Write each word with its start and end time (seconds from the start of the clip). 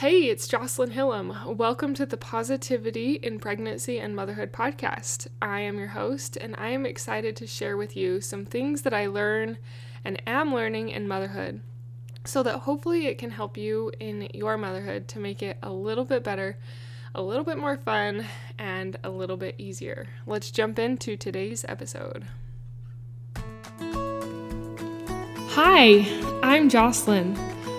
Hey, 0.00 0.24
it's 0.24 0.46
Jocelyn 0.46 0.90
Hillam. 0.90 1.56
Welcome 1.56 1.94
to 1.94 2.04
the 2.04 2.18
Positivity 2.18 3.14
in 3.14 3.38
Pregnancy 3.38 3.98
and 3.98 4.14
Motherhood 4.14 4.52
podcast. 4.52 5.26
I 5.40 5.60
am 5.60 5.78
your 5.78 5.86
host, 5.86 6.36
and 6.36 6.54
I 6.58 6.68
am 6.68 6.84
excited 6.84 7.34
to 7.36 7.46
share 7.46 7.78
with 7.78 7.96
you 7.96 8.20
some 8.20 8.44
things 8.44 8.82
that 8.82 8.92
I 8.92 9.06
learn 9.06 9.56
and 10.04 10.20
am 10.26 10.52
learning 10.52 10.90
in 10.90 11.08
motherhood 11.08 11.62
so 12.26 12.42
that 12.42 12.58
hopefully 12.58 13.06
it 13.06 13.16
can 13.16 13.30
help 13.30 13.56
you 13.56 13.90
in 13.98 14.28
your 14.34 14.58
motherhood 14.58 15.08
to 15.08 15.18
make 15.18 15.42
it 15.42 15.56
a 15.62 15.72
little 15.72 16.04
bit 16.04 16.22
better, 16.22 16.58
a 17.14 17.22
little 17.22 17.44
bit 17.44 17.56
more 17.56 17.78
fun, 17.78 18.26
and 18.58 18.98
a 19.02 19.08
little 19.08 19.38
bit 19.38 19.54
easier. 19.56 20.08
Let's 20.26 20.50
jump 20.50 20.78
into 20.78 21.16
today's 21.16 21.64
episode. 21.66 22.26
Hi, 25.54 26.04
I'm 26.42 26.68
Jocelyn 26.68 27.34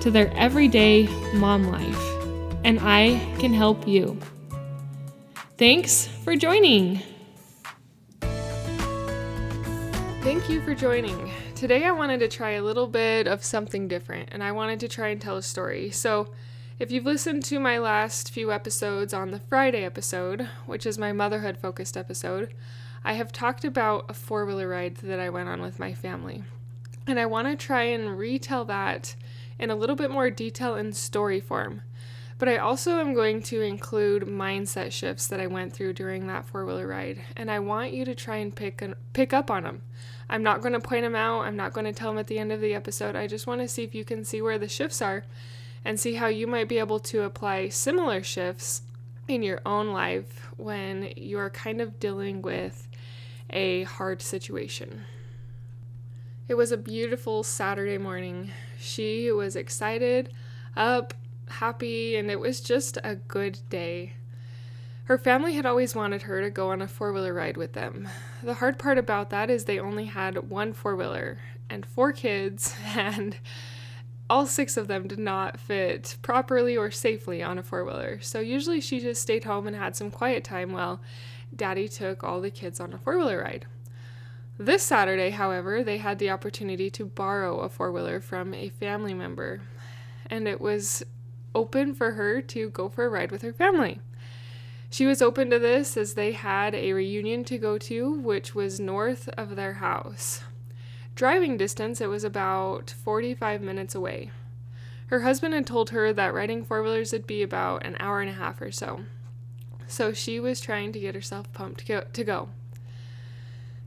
to 0.00 0.10
their 0.10 0.32
everyday 0.34 1.06
mom 1.34 1.64
life, 1.64 2.00
and 2.64 2.78
I 2.80 3.18
can 3.38 3.52
help 3.52 3.86
you. 3.86 4.18
Thanks 5.56 6.06
for 6.06 6.36
joining. 6.36 7.02
Thank 10.22 10.48
you 10.48 10.60
for 10.60 10.74
joining. 10.74 11.30
Today 11.54 11.84
I 11.84 11.90
wanted 11.90 12.20
to 12.20 12.28
try 12.28 12.50
a 12.50 12.62
little 12.62 12.86
bit 12.86 13.26
of 13.26 13.42
something 13.42 13.88
different, 13.88 14.28
and 14.30 14.44
I 14.44 14.52
wanted 14.52 14.78
to 14.80 14.88
try 14.88 15.08
and 15.08 15.20
tell 15.20 15.36
a 15.36 15.42
story. 15.42 15.90
So, 15.90 16.28
if 16.78 16.92
you've 16.92 17.06
listened 17.06 17.44
to 17.46 17.58
my 17.58 17.78
last 17.78 18.30
few 18.30 18.52
episodes 18.52 19.12
on 19.12 19.32
the 19.32 19.40
Friday 19.40 19.84
episode, 19.84 20.48
which 20.66 20.86
is 20.86 20.96
my 20.96 21.12
motherhood 21.12 21.58
focused 21.58 21.96
episode, 21.96 22.54
I 23.02 23.14
have 23.14 23.32
talked 23.32 23.64
about 23.64 24.04
a 24.08 24.14
four 24.14 24.46
wheeler 24.46 24.68
ride 24.68 24.98
that 24.98 25.18
I 25.18 25.30
went 25.30 25.48
on 25.48 25.60
with 25.60 25.80
my 25.80 25.92
family. 25.94 26.44
And 27.06 27.18
I 27.18 27.26
want 27.26 27.48
to 27.48 27.56
try 27.56 27.84
and 27.84 28.16
retell 28.18 28.64
that 28.66 29.16
in 29.58 29.70
a 29.70 29.76
little 29.76 29.96
bit 29.96 30.10
more 30.10 30.30
detail 30.30 30.74
in 30.74 30.92
story 30.92 31.40
form. 31.40 31.82
But 32.38 32.48
I 32.48 32.58
also 32.58 33.00
am 33.00 33.14
going 33.14 33.42
to 33.44 33.60
include 33.62 34.22
mindset 34.22 34.92
shifts 34.92 35.26
that 35.26 35.40
I 35.40 35.48
went 35.48 35.72
through 35.72 35.94
during 35.94 36.28
that 36.28 36.46
four 36.46 36.64
wheeler 36.64 36.86
ride, 36.86 37.20
and 37.36 37.50
I 37.50 37.58
want 37.58 37.92
you 37.92 38.04
to 38.04 38.14
try 38.14 38.36
and 38.36 38.54
pick 38.54 38.80
an, 38.80 38.94
pick 39.12 39.32
up 39.32 39.50
on 39.50 39.64
them. 39.64 39.82
I'm 40.30 40.44
not 40.44 40.60
going 40.60 40.74
to 40.74 40.80
point 40.80 41.02
them 41.02 41.16
out. 41.16 41.40
I'm 41.40 41.56
not 41.56 41.72
going 41.72 41.86
to 41.86 41.92
tell 41.92 42.10
them 42.10 42.18
at 42.18 42.28
the 42.28 42.38
end 42.38 42.52
of 42.52 42.60
the 42.60 42.74
episode. 42.74 43.16
I 43.16 43.26
just 43.26 43.46
want 43.46 43.60
to 43.60 43.66
see 43.66 43.82
if 43.82 43.94
you 43.94 44.04
can 44.04 44.24
see 44.24 44.40
where 44.40 44.58
the 44.58 44.68
shifts 44.68 45.02
are, 45.02 45.24
and 45.84 45.98
see 45.98 46.14
how 46.14 46.28
you 46.28 46.46
might 46.46 46.68
be 46.68 46.78
able 46.78 47.00
to 47.00 47.22
apply 47.22 47.70
similar 47.70 48.22
shifts 48.22 48.82
in 49.26 49.42
your 49.42 49.60
own 49.66 49.88
life 49.88 50.48
when 50.56 51.12
you're 51.16 51.50
kind 51.50 51.80
of 51.80 51.98
dealing 51.98 52.40
with 52.40 52.88
a 53.50 53.82
hard 53.82 54.22
situation. 54.22 55.04
It 56.46 56.54
was 56.54 56.72
a 56.72 56.76
beautiful 56.76 57.42
Saturday 57.42 57.98
morning. 57.98 58.52
She 58.78 59.32
was 59.32 59.56
excited, 59.56 60.32
up, 60.76 61.14
happy, 61.48 62.16
and 62.16 62.30
it 62.30 62.38
was 62.38 62.60
just 62.60 62.98
a 63.02 63.16
good 63.16 63.58
day. 63.68 64.12
Her 65.04 65.18
family 65.18 65.54
had 65.54 65.66
always 65.66 65.94
wanted 65.94 66.22
her 66.22 66.42
to 66.42 66.50
go 66.50 66.70
on 66.70 66.82
a 66.82 66.88
four 66.88 67.12
wheeler 67.12 67.32
ride 67.32 67.56
with 67.56 67.72
them. 67.72 68.08
The 68.42 68.54
hard 68.54 68.78
part 68.78 68.98
about 68.98 69.30
that 69.30 69.50
is 69.50 69.64
they 69.64 69.80
only 69.80 70.04
had 70.04 70.50
one 70.50 70.74
four 70.74 70.94
wheeler 70.94 71.38
and 71.70 71.84
four 71.84 72.12
kids, 72.12 72.74
and 72.94 73.36
all 74.30 74.46
six 74.46 74.76
of 74.76 74.86
them 74.86 75.08
did 75.08 75.18
not 75.18 75.58
fit 75.58 76.18
properly 76.22 76.76
or 76.76 76.90
safely 76.90 77.42
on 77.42 77.58
a 77.58 77.62
four 77.62 77.84
wheeler. 77.84 78.20
So 78.20 78.40
usually 78.40 78.80
she 78.80 79.00
just 79.00 79.22
stayed 79.22 79.44
home 79.44 79.66
and 79.66 79.74
had 79.74 79.96
some 79.96 80.10
quiet 80.10 80.44
time 80.44 80.72
while 80.72 81.00
daddy 81.54 81.88
took 81.88 82.22
all 82.22 82.40
the 82.40 82.50
kids 82.50 82.78
on 82.78 82.92
a 82.92 82.98
four 82.98 83.16
wheeler 83.16 83.42
ride. 83.42 83.66
This 84.60 84.82
Saturday, 84.82 85.30
however, 85.30 85.84
they 85.84 85.98
had 85.98 86.18
the 86.18 86.30
opportunity 86.30 86.90
to 86.90 87.06
borrow 87.06 87.60
a 87.60 87.68
four 87.68 87.92
wheeler 87.92 88.20
from 88.20 88.52
a 88.52 88.70
family 88.70 89.14
member, 89.14 89.60
and 90.28 90.48
it 90.48 90.60
was 90.60 91.04
open 91.54 91.94
for 91.94 92.12
her 92.12 92.42
to 92.42 92.68
go 92.70 92.88
for 92.88 93.04
a 93.04 93.08
ride 93.08 93.30
with 93.30 93.42
her 93.42 93.52
family. 93.52 94.00
She 94.90 95.06
was 95.06 95.22
open 95.22 95.48
to 95.50 95.60
this 95.60 95.96
as 95.96 96.14
they 96.14 96.32
had 96.32 96.74
a 96.74 96.92
reunion 96.92 97.44
to 97.44 97.56
go 97.56 97.78
to, 97.78 98.10
which 98.10 98.52
was 98.52 98.80
north 98.80 99.28
of 99.36 99.54
their 99.54 99.74
house. 99.74 100.42
Driving 101.14 101.56
distance, 101.56 102.00
it 102.00 102.08
was 102.08 102.24
about 102.24 102.90
45 102.90 103.62
minutes 103.62 103.94
away. 103.94 104.32
Her 105.06 105.20
husband 105.20 105.54
had 105.54 105.68
told 105.68 105.90
her 105.90 106.12
that 106.12 106.34
riding 106.34 106.64
four 106.64 106.82
wheelers 106.82 107.12
would 107.12 107.28
be 107.28 107.42
about 107.42 107.86
an 107.86 107.96
hour 108.00 108.20
and 108.20 108.30
a 108.30 108.34
half 108.34 108.60
or 108.60 108.72
so. 108.72 109.04
So 109.86 110.12
she 110.12 110.40
was 110.40 110.60
trying 110.60 110.92
to 110.92 111.00
get 111.00 111.14
herself 111.14 111.52
pumped 111.52 111.86
to 111.86 112.24
go. 112.24 112.48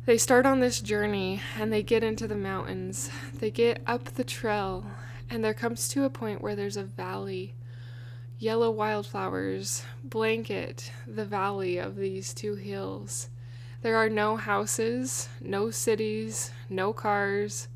They 0.04 0.18
start 0.18 0.48
on 0.48 0.62
this 0.62 0.82
journey 0.82 1.42
and 1.60 1.72
they 1.72 1.84
get 1.84 2.04
into 2.04 2.28
the 2.28 2.36
mountains. 2.36 3.12
They 3.36 3.52
get 3.52 3.84
up 3.86 4.06
the 4.06 4.24
trail, 4.24 4.84
and 5.30 5.46
there 5.46 5.54
comes 5.54 5.88
to 5.90 6.06
a 6.06 6.10
point 6.10 6.42
where 6.42 6.56
there's 6.56 6.78
a 6.78 6.84
valley. 6.84 7.54
Yellow 8.40 8.72
wildflowers 8.72 9.84
blanket 10.04 10.92
the 11.06 11.24
valley 11.24 11.78
of 11.78 11.98
these 11.98 12.34
two 12.34 12.56
hills. 12.56 13.30
There 13.84 13.96
are 13.96 14.10
no 14.10 14.38
houses, 14.38 15.30
no 15.40 15.70
cities, 15.70 16.50
no 16.68 16.94
cars, 16.94 17.68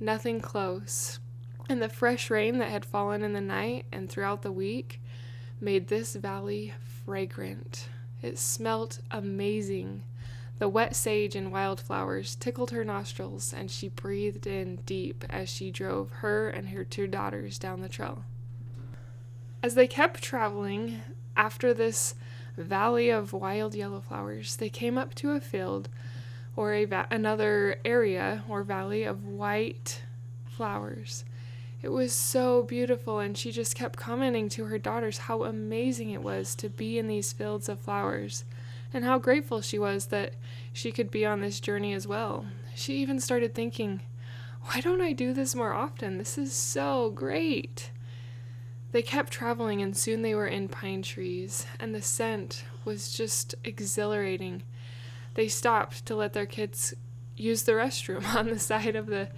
nothing 0.00 0.40
close. 0.40 1.20
And 1.68 1.80
the 1.80 1.88
fresh 1.88 2.30
rain 2.30 2.58
that 2.58 2.70
had 2.70 2.84
fallen 2.84 3.22
in 3.22 3.32
the 3.32 3.40
night 3.40 3.86
and 3.92 4.10
throughout 4.10 4.42
the 4.42 4.50
week 4.50 5.00
made 5.60 5.86
this 5.86 6.16
valley 6.16 6.74
fragrant. 7.04 7.88
It 8.22 8.38
smelt 8.38 8.98
amazing. 9.12 10.02
The 10.60 10.68
wet 10.68 10.94
sage 10.94 11.34
and 11.34 11.50
wildflowers 11.50 12.34
tickled 12.34 12.70
her 12.70 12.84
nostrils, 12.84 13.54
and 13.54 13.70
she 13.70 13.88
breathed 13.88 14.46
in 14.46 14.76
deep 14.84 15.24
as 15.30 15.48
she 15.48 15.70
drove 15.70 16.10
her 16.10 16.50
and 16.50 16.68
her 16.68 16.84
two 16.84 17.06
daughters 17.06 17.58
down 17.58 17.80
the 17.80 17.88
trail. 17.88 18.24
As 19.62 19.74
they 19.74 19.86
kept 19.86 20.22
traveling, 20.22 21.00
after 21.34 21.72
this 21.72 22.14
valley 22.58 23.08
of 23.08 23.32
wild 23.32 23.74
yellow 23.74 24.00
flowers, 24.00 24.56
they 24.56 24.68
came 24.68 24.98
up 24.98 25.14
to 25.14 25.30
a 25.30 25.40
field 25.40 25.88
or 26.54 26.74
a 26.74 26.84
va- 26.84 27.08
another 27.10 27.80
area 27.82 28.44
or 28.46 28.62
valley 28.62 29.04
of 29.04 29.24
white 29.24 30.02
flowers. 30.44 31.24
It 31.80 31.88
was 31.88 32.12
so 32.12 32.64
beautiful, 32.64 33.18
and 33.18 33.38
she 33.38 33.50
just 33.50 33.74
kept 33.74 33.98
commenting 33.98 34.50
to 34.50 34.66
her 34.66 34.78
daughters 34.78 35.16
how 35.16 35.44
amazing 35.44 36.10
it 36.10 36.22
was 36.22 36.54
to 36.56 36.68
be 36.68 36.98
in 36.98 37.08
these 37.08 37.32
fields 37.32 37.70
of 37.70 37.80
flowers 37.80 38.44
and 38.92 39.04
how 39.04 39.18
grateful 39.18 39.60
she 39.60 39.78
was 39.78 40.06
that 40.06 40.34
she 40.72 40.92
could 40.92 41.10
be 41.10 41.24
on 41.24 41.40
this 41.40 41.60
journey 41.60 41.92
as 41.92 42.06
well. 42.06 42.46
She 42.74 42.94
even 42.96 43.20
started 43.20 43.54
thinking, 43.54 44.00
why 44.62 44.80
don't 44.80 45.00
I 45.00 45.12
do 45.12 45.32
this 45.32 45.54
more 45.54 45.72
often? 45.72 46.18
This 46.18 46.36
is 46.36 46.52
so 46.52 47.10
great. 47.10 47.90
They 48.92 49.02
kept 49.02 49.32
traveling, 49.32 49.80
and 49.80 49.96
soon 49.96 50.22
they 50.22 50.34
were 50.34 50.46
in 50.46 50.68
pine 50.68 51.02
trees, 51.02 51.66
and 51.78 51.94
the 51.94 52.02
scent 52.02 52.64
was 52.84 53.12
just 53.12 53.54
exhilarating. 53.64 54.64
They 55.34 55.48
stopped 55.48 56.04
to 56.06 56.16
let 56.16 56.32
their 56.32 56.46
kids 56.46 56.94
use 57.36 57.62
the 57.62 57.72
restroom 57.72 58.34
on 58.34 58.48
the 58.48 58.58
side 58.58 58.96
of 58.96 59.06
the 59.06 59.28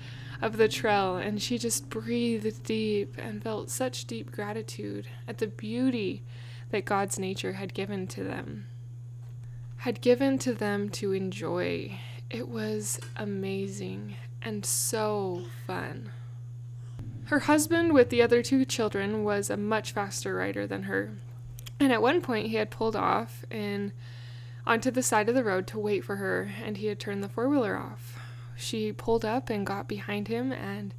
of 0.40 0.56
the 0.56 0.66
trail 0.66 1.16
and 1.16 1.40
she 1.40 1.56
just 1.56 1.88
breathed 1.88 2.64
deep 2.64 3.14
and 3.16 3.40
felt 3.44 3.70
such 3.70 4.06
deep 4.06 4.32
gratitude 4.32 5.06
at 5.28 5.38
the 5.38 5.46
beauty 5.46 6.20
that 6.70 6.84
God's 6.84 7.16
nature 7.16 7.52
had 7.52 7.72
given 7.72 8.08
to 8.08 8.24
them 8.24 8.66
had 9.82 10.00
given 10.00 10.38
to 10.38 10.54
them 10.54 10.88
to 10.88 11.12
enjoy. 11.12 11.98
It 12.30 12.46
was 12.48 13.00
amazing 13.16 14.14
and 14.40 14.64
so 14.64 15.46
fun. 15.66 16.12
Her 17.24 17.40
husband, 17.40 17.92
with 17.92 18.08
the 18.08 18.22
other 18.22 18.44
two 18.44 18.64
children, 18.64 19.24
was 19.24 19.50
a 19.50 19.56
much 19.56 19.90
faster 19.90 20.36
rider 20.36 20.68
than 20.68 20.84
her. 20.84 21.10
And 21.80 21.92
at 21.92 22.00
one 22.00 22.20
point, 22.20 22.46
he 22.46 22.54
had 22.54 22.70
pulled 22.70 22.94
off 22.94 23.44
and 23.50 23.90
onto 24.64 24.92
the 24.92 25.02
side 25.02 25.28
of 25.28 25.34
the 25.34 25.42
road 25.42 25.66
to 25.66 25.80
wait 25.80 26.04
for 26.04 26.14
her, 26.14 26.52
and 26.64 26.76
he 26.76 26.86
had 26.86 27.00
turned 27.00 27.24
the 27.24 27.28
four 27.28 27.48
wheeler 27.48 27.76
off. 27.76 28.20
She 28.56 28.92
pulled 28.92 29.24
up 29.24 29.50
and 29.50 29.66
got 29.66 29.88
behind 29.88 30.28
him, 30.28 30.52
and 30.52 30.94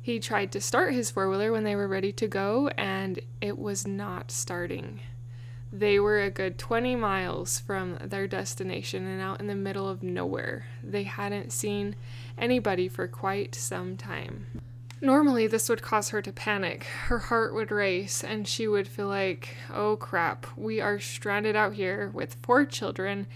he 0.00 0.20
tried 0.20 0.52
to 0.52 0.60
start 0.60 0.94
his 0.94 1.10
four 1.10 1.28
wheeler 1.28 1.50
when 1.50 1.64
they 1.64 1.74
were 1.74 1.88
ready 1.88 2.12
to 2.12 2.28
go, 2.28 2.68
and 2.78 3.18
it 3.40 3.58
was 3.58 3.84
not 3.84 4.30
starting. 4.30 5.00
They 5.72 5.98
were 5.98 6.20
a 6.20 6.30
good 6.30 6.58
20 6.58 6.96
miles 6.96 7.58
from 7.58 7.96
their 8.02 8.28
destination 8.28 9.06
and 9.06 9.22
out 9.22 9.40
in 9.40 9.46
the 9.46 9.54
middle 9.54 9.88
of 9.88 10.02
nowhere. 10.02 10.66
They 10.82 11.04
hadn't 11.04 11.50
seen 11.50 11.96
anybody 12.36 12.88
for 12.88 13.08
quite 13.08 13.54
some 13.54 13.96
time. 13.96 14.46
Normally, 15.00 15.46
this 15.46 15.70
would 15.70 15.80
cause 15.80 16.10
her 16.10 16.20
to 16.20 16.30
panic. 16.30 16.84
Her 16.84 17.18
heart 17.18 17.54
would 17.54 17.70
race, 17.70 18.22
and 18.22 18.46
she 18.46 18.68
would 18.68 18.86
feel 18.86 19.08
like, 19.08 19.56
oh 19.72 19.96
crap, 19.96 20.46
we 20.56 20.80
are 20.80 21.00
stranded 21.00 21.56
out 21.56 21.72
here 21.72 22.10
with 22.12 22.36
four 22.42 22.66
children, 22.66 23.26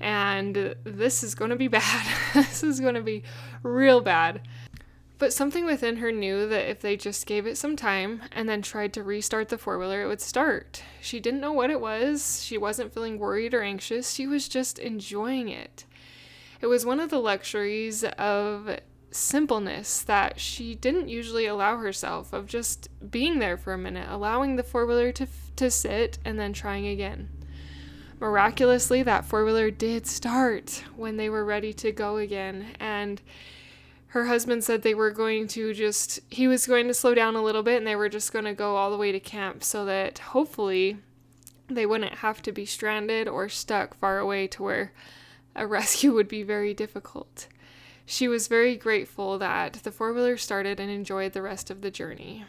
and 0.00 0.74
this 0.84 1.22
is 1.22 1.34
going 1.34 1.50
to 1.50 1.56
be 1.56 1.68
bad. 1.68 2.06
this 2.34 2.64
is 2.64 2.80
going 2.80 2.94
to 2.94 3.02
be 3.02 3.22
real 3.62 4.00
bad. 4.00 4.40
But 5.24 5.32
something 5.32 5.64
within 5.64 5.96
her 5.96 6.12
knew 6.12 6.46
that 6.48 6.68
if 6.68 6.80
they 6.80 6.98
just 6.98 7.24
gave 7.24 7.46
it 7.46 7.56
some 7.56 7.76
time 7.76 8.20
and 8.30 8.46
then 8.46 8.60
tried 8.60 8.92
to 8.92 9.02
restart 9.02 9.48
the 9.48 9.56
four 9.56 9.78
wheeler, 9.78 10.02
it 10.02 10.06
would 10.06 10.20
start. 10.20 10.82
She 11.00 11.18
didn't 11.18 11.40
know 11.40 11.54
what 11.54 11.70
it 11.70 11.80
was. 11.80 12.44
She 12.44 12.58
wasn't 12.58 12.92
feeling 12.92 13.18
worried 13.18 13.54
or 13.54 13.62
anxious. 13.62 14.12
She 14.12 14.26
was 14.26 14.48
just 14.48 14.78
enjoying 14.78 15.48
it. 15.48 15.86
It 16.60 16.66
was 16.66 16.84
one 16.84 17.00
of 17.00 17.08
the 17.08 17.20
luxuries 17.20 18.04
of 18.04 18.78
simpleness 19.12 20.02
that 20.02 20.38
she 20.40 20.74
didn't 20.74 21.08
usually 21.08 21.46
allow 21.46 21.78
herself 21.78 22.34
of 22.34 22.44
just 22.44 22.90
being 23.10 23.38
there 23.38 23.56
for 23.56 23.72
a 23.72 23.78
minute, 23.78 24.08
allowing 24.10 24.56
the 24.56 24.62
four 24.62 24.84
wheeler 24.84 25.10
to, 25.12 25.26
to 25.56 25.70
sit 25.70 26.18
and 26.26 26.38
then 26.38 26.52
trying 26.52 26.86
again. 26.86 27.30
Miraculously, 28.20 29.02
that 29.02 29.24
four 29.24 29.46
wheeler 29.46 29.70
did 29.70 30.06
start 30.06 30.84
when 30.96 31.16
they 31.16 31.30
were 31.30 31.46
ready 31.46 31.72
to 31.72 31.92
go 31.92 32.18
again. 32.18 32.76
And 32.78 33.22
her 34.14 34.26
husband 34.26 34.62
said 34.62 34.82
they 34.82 34.94
were 34.94 35.10
going 35.10 35.48
to 35.48 35.74
just, 35.74 36.20
he 36.30 36.46
was 36.46 36.68
going 36.68 36.86
to 36.86 36.94
slow 36.94 37.16
down 37.16 37.34
a 37.34 37.42
little 37.42 37.64
bit 37.64 37.78
and 37.78 37.86
they 37.86 37.96
were 37.96 38.08
just 38.08 38.32
going 38.32 38.44
to 38.44 38.54
go 38.54 38.76
all 38.76 38.92
the 38.92 38.96
way 38.96 39.10
to 39.10 39.18
camp 39.18 39.64
so 39.64 39.84
that 39.84 40.20
hopefully 40.20 40.98
they 41.66 41.84
wouldn't 41.84 42.14
have 42.18 42.40
to 42.40 42.52
be 42.52 42.64
stranded 42.64 43.26
or 43.26 43.48
stuck 43.48 43.98
far 43.98 44.20
away 44.20 44.46
to 44.46 44.62
where 44.62 44.92
a 45.56 45.66
rescue 45.66 46.14
would 46.14 46.28
be 46.28 46.44
very 46.44 46.72
difficult. 46.72 47.48
She 48.06 48.28
was 48.28 48.46
very 48.46 48.76
grateful 48.76 49.36
that 49.38 49.80
the 49.82 49.90
four 49.90 50.12
wheeler 50.12 50.36
started 50.36 50.78
and 50.78 50.92
enjoyed 50.92 51.32
the 51.32 51.42
rest 51.42 51.68
of 51.68 51.80
the 51.80 51.90
journey. 51.90 52.44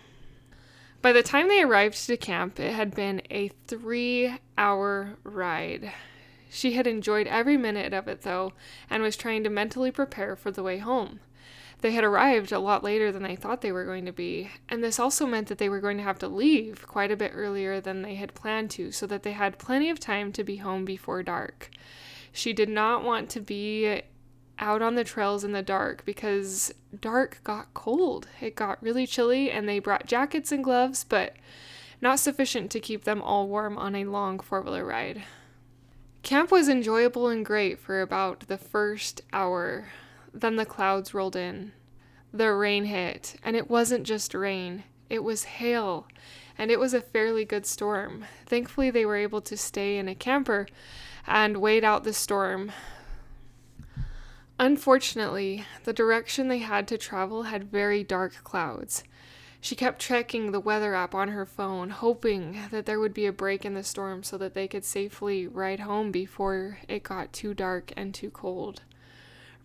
By 1.01 1.13
the 1.13 1.23
time 1.23 1.47
they 1.47 1.63
arrived 1.63 1.97
to 2.05 2.15
camp, 2.15 2.59
it 2.59 2.73
had 2.73 2.93
been 2.93 3.23
a 3.31 3.49
three 3.65 4.37
hour 4.55 5.17
ride. 5.23 5.93
She 6.47 6.73
had 6.73 6.85
enjoyed 6.85 7.25
every 7.25 7.57
minute 7.57 7.91
of 7.91 8.07
it, 8.07 8.21
though, 8.21 8.53
and 8.87 9.01
was 9.01 9.17
trying 9.17 9.43
to 9.45 9.49
mentally 9.49 9.89
prepare 9.89 10.35
for 10.35 10.51
the 10.51 10.61
way 10.61 10.77
home. 10.77 11.21
They 11.85 11.91
had 11.91 12.03
arrived 12.03 12.51
a 12.51 12.57
lot 12.57 12.83
later 12.83 13.11
than 13.11 13.21
they 13.21 13.35
thought 13.35 13.61
they 13.61 13.71
were 13.71 13.85
going 13.85 14.05
to 14.05 14.11
be, 14.11 14.49
and 14.67 14.83
this 14.83 14.99
also 14.99 15.27
meant 15.27 15.49
that 15.49 15.59
they 15.59 15.69
were 15.69 15.79
going 15.79 15.97
to 15.97 16.03
have 16.03 16.17
to 16.17 16.27
leave 16.27 16.87
quite 16.87 17.11
a 17.11 17.15
bit 17.15 17.33
earlier 17.35 17.79
than 17.79 18.01
they 18.01 18.15
had 18.15 18.33
planned 18.33 18.71
to, 18.71 18.91
so 18.91 19.05
that 19.05 19.21
they 19.21 19.33
had 19.33 19.59
plenty 19.59 19.91
of 19.91 19.99
time 19.99 20.31
to 20.31 20.43
be 20.43 20.55
home 20.55 20.83
before 20.83 21.21
dark. 21.21 21.69
She 22.31 22.53
did 22.53 22.69
not 22.69 23.03
want 23.03 23.29
to 23.29 23.39
be 23.39 24.01
out 24.57 24.81
on 24.81 24.95
the 24.95 25.03
trails 25.03 25.43
in 25.43 25.51
the 25.51 25.61
dark 25.61 26.03
because 26.05 26.73
dark 27.01 27.39
got 27.43 27.71
cold. 27.75 28.29
It 28.41 28.55
got 28.55 28.81
really 28.81 29.05
chilly, 29.05 29.51
and 29.51 29.69
they 29.69 29.77
brought 29.77 30.07
jackets 30.07 30.51
and 30.51 30.63
gloves, 30.63 31.03
but 31.03 31.35
not 32.01 32.17
sufficient 32.17 32.71
to 32.71 32.79
keep 32.79 33.03
them 33.03 33.21
all 33.21 33.47
warm 33.47 33.77
on 33.77 33.93
a 33.93 34.05
long 34.05 34.39
four 34.39 34.63
wheeler 34.63 34.83
ride. 34.83 35.21
Camp 36.23 36.49
was 36.49 36.67
enjoyable 36.67 37.27
and 37.27 37.45
great 37.45 37.77
for 37.77 38.01
about 38.01 38.47
the 38.47 38.57
first 38.57 39.21
hour. 39.31 39.89
Then 40.35 40.57
the 40.57 40.65
clouds 40.65 41.13
rolled 41.13 41.35
in. 41.35 41.71
The 42.31 42.53
rain 42.53 42.85
hit, 42.85 43.35
and 43.41 43.55
it 43.55 43.69
wasn't 43.69 44.03
just 44.03 44.33
rain, 44.33 44.83
it 45.09 45.23
was 45.23 45.45
hail, 45.45 46.07
and 46.57 46.69
it 46.69 46.79
was 46.79 46.93
a 46.93 47.01
fairly 47.01 47.45
good 47.45 47.65
storm. 47.65 48.25
Thankfully, 48.45 48.91
they 48.91 49.05
were 49.05 49.15
able 49.15 49.41
to 49.41 49.55
stay 49.55 49.97
in 49.97 50.07
a 50.07 50.15
camper 50.15 50.67
and 51.25 51.57
wait 51.57 51.83
out 51.83 52.03
the 52.03 52.13
storm 52.13 52.71
Unfortunately, 54.57 55.65
the 55.83 55.91
direction 55.91 56.47
they 56.47 56.59
had 56.59 56.87
to 56.87 56.97
travel 56.97 57.43
had 57.43 57.71
very 57.71 58.03
dark 58.03 58.41
clouds. 58.45 59.03
She 59.59 59.75
kept 59.75 59.99
checking 59.99 60.51
the 60.51 60.61
weather 60.61 60.95
app 60.95 61.13
on 61.13 61.29
her 61.29 61.45
phone, 61.45 61.89
hoping 61.89 62.61
that 62.71 62.85
there 62.85 62.99
would 62.99 63.13
be 63.13 63.25
a 63.25 63.33
break 63.33 63.65
in 63.65 63.73
the 63.73 63.83
storm 63.83 64.23
so 64.23 64.37
that 64.37 64.53
they 64.53 64.67
could 64.67 64.85
safely 64.85 65.45
ride 65.45 65.81
home 65.81 66.11
before 66.11 66.77
it 66.87 67.03
got 67.03 67.33
too 67.33 67.53
dark 67.53 67.91
and 67.97 68.13
too 68.13 68.29
cold. 68.29 68.83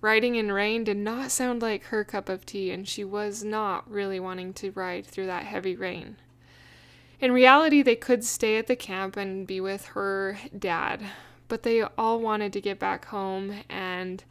Riding 0.00 0.36
in 0.36 0.50
rain 0.52 0.84
did 0.84 0.96
not 0.96 1.30
sound 1.30 1.60
like 1.60 1.84
her 1.84 2.04
cup 2.04 2.28
of 2.28 2.46
tea, 2.46 2.70
and 2.70 2.88
she 2.88 3.04
was 3.04 3.44
not 3.44 3.90
really 3.90 4.18
wanting 4.18 4.52
to 4.54 4.70
ride 4.70 5.06
through 5.06 5.26
that 5.26 5.44
heavy 5.44 5.76
rain. 5.76 6.16
In 7.20 7.32
reality, 7.32 7.82
they 7.82 7.96
could 7.96 8.24
stay 8.24 8.56
at 8.56 8.66
the 8.66 8.76
camp 8.76 9.16
and 9.16 9.46
be 9.46 9.60
with 9.60 9.86
her 9.88 10.38
dad, 10.58 11.02
but 11.48 11.64
they 11.64 11.82
all 11.82 12.18
wanted 12.20 12.52
to 12.54 12.60
get 12.60 12.78
back 12.78 13.06
home 13.06 13.60
and 13.68 14.24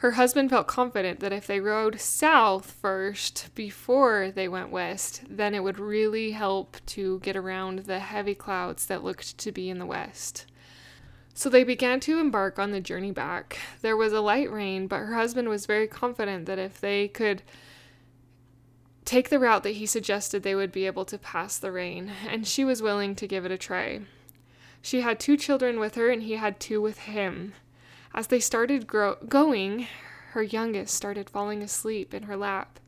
her 0.00 0.12
husband 0.12 0.48
felt 0.48 0.66
confident 0.66 1.20
that 1.20 1.32
if 1.32 1.46
they 1.46 1.60
rode 1.60 2.00
south 2.00 2.70
first 2.70 3.50
before 3.54 4.30
they 4.30 4.48
went 4.48 4.70
west, 4.70 5.20
then 5.28 5.54
it 5.54 5.62
would 5.62 5.78
really 5.78 6.30
help 6.30 6.78
to 6.86 7.18
get 7.18 7.36
around 7.36 7.80
the 7.80 7.98
heavy 7.98 8.34
clouds 8.34 8.86
that 8.86 9.04
looked 9.04 9.36
to 9.36 9.52
be 9.52 9.68
in 9.68 9.78
the 9.78 9.84
west. 9.84 10.46
So 11.40 11.48
they 11.48 11.64
began 11.64 12.00
to 12.00 12.20
embark 12.20 12.58
on 12.58 12.70
the 12.70 12.82
journey 12.82 13.12
back. 13.12 13.58
There 13.80 13.96
was 13.96 14.12
a 14.12 14.20
light 14.20 14.52
rain, 14.52 14.86
but 14.86 14.98
her 14.98 15.14
husband 15.14 15.48
was 15.48 15.64
very 15.64 15.86
confident 15.86 16.44
that 16.44 16.58
if 16.58 16.78
they 16.78 17.08
could 17.08 17.40
take 19.06 19.30
the 19.30 19.38
route 19.38 19.62
that 19.62 19.76
he 19.76 19.86
suggested, 19.86 20.42
they 20.42 20.54
would 20.54 20.70
be 20.70 20.84
able 20.84 21.06
to 21.06 21.16
pass 21.16 21.56
the 21.56 21.72
rain, 21.72 22.12
and 22.28 22.46
she 22.46 22.62
was 22.62 22.82
willing 22.82 23.14
to 23.14 23.26
give 23.26 23.46
it 23.46 23.50
a 23.50 23.56
try. 23.56 24.02
She 24.82 25.00
had 25.00 25.18
two 25.18 25.38
children 25.38 25.80
with 25.80 25.94
her, 25.94 26.10
and 26.10 26.24
he 26.24 26.34
had 26.34 26.60
two 26.60 26.82
with 26.82 26.98
him. 26.98 27.54
As 28.12 28.26
they 28.26 28.38
started 28.38 28.86
grow- 28.86 29.16
going, 29.26 29.86
her 30.32 30.42
youngest 30.42 30.92
started 30.92 31.30
falling 31.30 31.62
asleep 31.62 32.12
in 32.12 32.24
her 32.24 32.36
lap, 32.36 32.78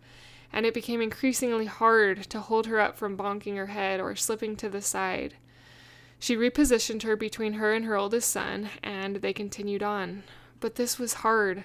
and 0.53 0.67
it 0.67 0.75
became 0.75 1.01
increasingly 1.01 1.65
hard 1.65 2.25
to 2.25 2.41
hold 2.41 2.67
her 2.67 2.79
up 2.79 2.99
from 2.99 3.17
bonking 3.17 3.57
her 3.57 3.69
head 3.69 3.99
or 3.99 4.15
slipping 4.15 4.57
to 4.57 4.69
the 4.69 4.83
side. 4.83 5.37
She 6.23 6.37
repositioned 6.37 7.03
her 7.03 7.17
between 7.17 7.55
her 7.55 7.75
and 7.75 7.85
her 7.85 7.97
oldest 7.97 8.31
son, 8.31 8.71
and 8.81 9.17
they 9.17 9.33
continued 9.33 9.83
on. 9.83 10.23
But 10.61 10.77
this 10.77 10.97
was 10.97 11.15
hard. 11.15 11.65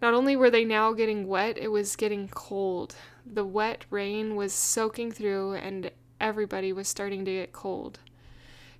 Not 0.00 0.14
only 0.14 0.34
were 0.34 0.48
they 0.48 0.64
now 0.64 0.94
getting 0.94 1.28
wet, 1.28 1.58
it 1.58 1.68
was 1.68 1.94
getting 1.94 2.28
cold. 2.28 2.94
The 3.26 3.44
wet 3.44 3.84
rain 3.90 4.34
was 4.34 4.54
soaking 4.54 5.12
through, 5.12 5.56
and 5.56 5.90
everybody 6.18 6.72
was 6.72 6.88
starting 6.88 7.26
to 7.26 7.32
get 7.32 7.52
cold. 7.52 7.98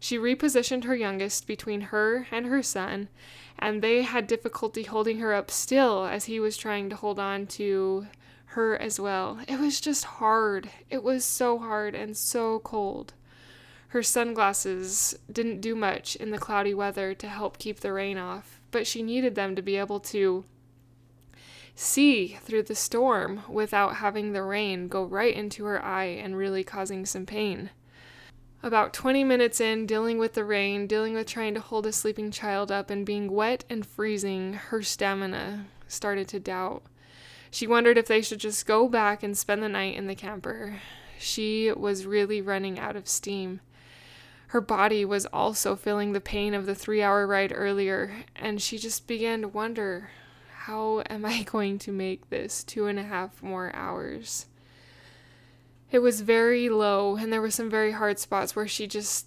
She 0.00 0.16
repositioned 0.16 0.84
her 0.84 0.96
youngest 0.96 1.46
between 1.46 1.82
her 1.92 2.26
and 2.30 2.46
her 2.46 2.62
son, 2.62 3.10
and 3.58 3.82
they 3.82 4.04
had 4.04 4.26
difficulty 4.26 4.84
holding 4.84 5.18
her 5.18 5.34
up 5.34 5.50
still 5.50 6.06
as 6.06 6.24
he 6.24 6.40
was 6.40 6.56
trying 6.56 6.88
to 6.88 6.96
hold 6.96 7.18
on 7.18 7.46
to 7.48 8.06
her 8.46 8.78
as 8.78 8.98
well. 8.98 9.40
It 9.46 9.60
was 9.60 9.78
just 9.78 10.04
hard. 10.04 10.70
It 10.88 11.02
was 11.02 11.22
so 11.22 11.58
hard 11.58 11.94
and 11.94 12.16
so 12.16 12.60
cold. 12.60 13.12
Her 13.92 14.02
sunglasses 14.02 15.14
didn't 15.30 15.60
do 15.60 15.74
much 15.74 16.16
in 16.16 16.30
the 16.30 16.38
cloudy 16.38 16.72
weather 16.72 17.12
to 17.12 17.28
help 17.28 17.58
keep 17.58 17.80
the 17.80 17.92
rain 17.92 18.16
off, 18.16 18.58
but 18.70 18.86
she 18.86 19.02
needed 19.02 19.34
them 19.34 19.54
to 19.54 19.60
be 19.60 19.76
able 19.76 20.00
to 20.00 20.46
see 21.74 22.38
through 22.40 22.62
the 22.62 22.74
storm 22.74 23.42
without 23.50 23.96
having 23.96 24.32
the 24.32 24.42
rain 24.42 24.88
go 24.88 25.04
right 25.04 25.36
into 25.36 25.66
her 25.66 25.84
eye 25.84 26.06
and 26.06 26.38
really 26.38 26.64
causing 26.64 27.04
some 27.04 27.26
pain. 27.26 27.68
About 28.62 28.94
20 28.94 29.24
minutes 29.24 29.60
in, 29.60 29.84
dealing 29.84 30.16
with 30.16 30.32
the 30.32 30.44
rain, 30.46 30.86
dealing 30.86 31.12
with 31.12 31.26
trying 31.26 31.52
to 31.52 31.60
hold 31.60 31.84
a 31.84 31.92
sleeping 31.92 32.30
child 32.30 32.72
up, 32.72 32.88
and 32.88 33.04
being 33.04 33.30
wet 33.30 33.62
and 33.68 33.84
freezing, 33.84 34.54
her 34.54 34.82
stamina 34.82 35.66
started 35.86 36.28
to 36.28 36.40
doubt. 36.40 36.82
She 37.50 37.66
wondered 37.66 37.98
if 37.98 38.06
they 38.06 38.22
should 38.22 38.40
just 38.40 38.64
go 38.64 38.88
back 38.88 39.22
and 39.22 39.36
spend 39.36 39.62
the 39.62 39.68
night 39.68 39.96
in 39.96 40.06
the 40.06 40.14
camper. 40.14 40.80
She 41.18 41.70
was 41.70 42.06
really 42.06 42.40
running 42.40 42.78
out 42.78 42.96
of 42.96 43.06
steam. 43.06 43.60
Her 44.52 44.60
body 44.60 45.02
was 45.06 45.24
also 45.32 45.76
feeling 45.76 46.12
the 46.12 46.20
pain 46.20 46.52
of 46.52 46.66
the 46.66 46.74
three 46.74 47.02
hour 47.02 47.26
ride 47.26 47.54
earlier, 47.56 48.24
and 48.36 48.60
she 48.60 48.76
just 48.76 49.06
began 49.06 49.40
to 49.40 49.48
wonder 49.48 50.10
how 50.50 51.02
am 51.08 51.24
I 51.24 51.42
going 51.50 51.78
to 51.78 51.90
make 51.90 52.28
this 52.28 52.62
two 52.62 52.86
and 52.86 52.98
a 52.98 53.02
half 53.02 53.42
more 53.42 53.74
hours? 53.74 54.44
it 55.90 56.00
was 56.00 56.22
very 56.22 56.68
low 56.68 57.16
and 57.16 57.32
there 57.32 57.40
were 57.40 57.50
some 57.50 57.70
very 57.70 57.92
hard 57.92 58.18
spots 58.18 58.56
where 58.56 58.66
she 58.66 58.86
just 58.86 59.26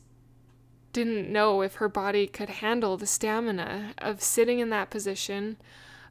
didn't 0.94 1.32
know 1.32 1.62
if 1.62 1.76
her 1.76 1.88
body 1.88 2.26
could 2.26 2.50
handle 2.50 2.98
the 2.98 3.06
stamina 3.06 3.94
of 4.00 4.22
sitting 4.22 4.60
in 4.60 4.70
that 4.72 4.90
position 4.90 5.58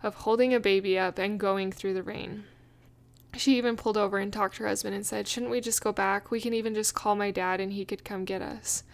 of 0.02 0.14
holding 0.14 0.54
a 0.54 0.60
baby 0.60 0.98
up 0.98 1.18
and 1.18 1.40
going 1.40 1.72
through 1.72 1.94
the 1.94 2.02
rain. 2.02 2.44
She 3.36 3.56
even 3.56 3.76
pulled 3.76 3.96
over 3.96 4.18
and 4.18 4.32
talked 4.32 4.56
to 4.56 4.62
her 4.62 4.68
husband 4.68 4.94
and 4.94 5.04
said, 5.04 5.26
Shouldn't 5.26 5.50
we 5.50 5.60
just 5.60 5.82
go 5.82 5.92
back? 5.92 6.30
We 6.30 6.40
can 6.40 6.54
even 6.54 6.74
just 6.74 6.94
call 6.94 7.16
my 7.16 7.30
dad 7.30 7.60
and 7.60 7.72
he 7.72 7.84
could 7.84 8.04
come 8.04 8.24
get 8.24 8.42
us. 8.42 8.84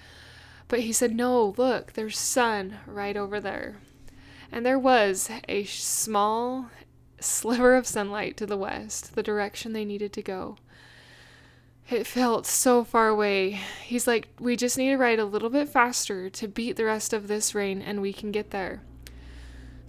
But 0.69 0.81
he 0.81 0.93
said, 0.93 1.15
No, 1.15 1.55
look, 1.57 1.93
there's 1.93 2.19
sun 2.19 2.79
right 2.87 3.17
over 3.17 3.41
there. 3.41 3.77
And 4.53 4.65
there 4.65 4.79
was 4.79 5.31
a 5.49 5.65
small 5.65 6.71
sliver 7.21 7.75
of 7.77 7.87
sunlight 7.87 8.37
to 8.39 8.47
the 8.47 8.57
west, 8.57 9.15
the 9.15 9.23
direction 9.23 9.73
they 9.73 9.85
needed 9.85 10.13
to 10.15 10.23
go. 10.23 10.57
It 11.91 12.07
felt 12.07 12.47
so 12.47 12.85
far 12.85 13.09
away. 13.09 13.61
He's 13.85 14.07
like, 14.07 14.29
We 14.39 14.57
just 14.57 14.79
need 14.79 14.91
to 14.91 14.97
ride 14.97 15.19
a 15.19 15.25
little 15.25 15.51
bit 15.51 15.69
faster 15.69 16.31
to 16.31 16.49
beat 16.49 16.77
the 16.77 16.85
rest 16.85 17.13
of 17.13 17.29
this 17.29 17.55
rain 17.55 17.83
and 17.83 18.01
we 18.01 18.13
can 18.13 18.31
get 18.31 18.51
there. 18.51 18.83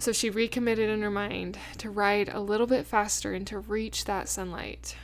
So 0.02 0.10
she 0.10 0.30
recommitted 0.30 0.90
in 0.90 1.00
her 1.02 1.12
mind 1.12 1.58
to 1.78 1.88
ride 1.88 2.28
a 2.28 2.40
little 2.40 2.66
bit 2.66 2.88
faster 2.88 3.34
and 3.34 3.46
to 3.46 3.60
reach 3.60 4.04
that 4.04 4.28
sunlight. 4.28 4.96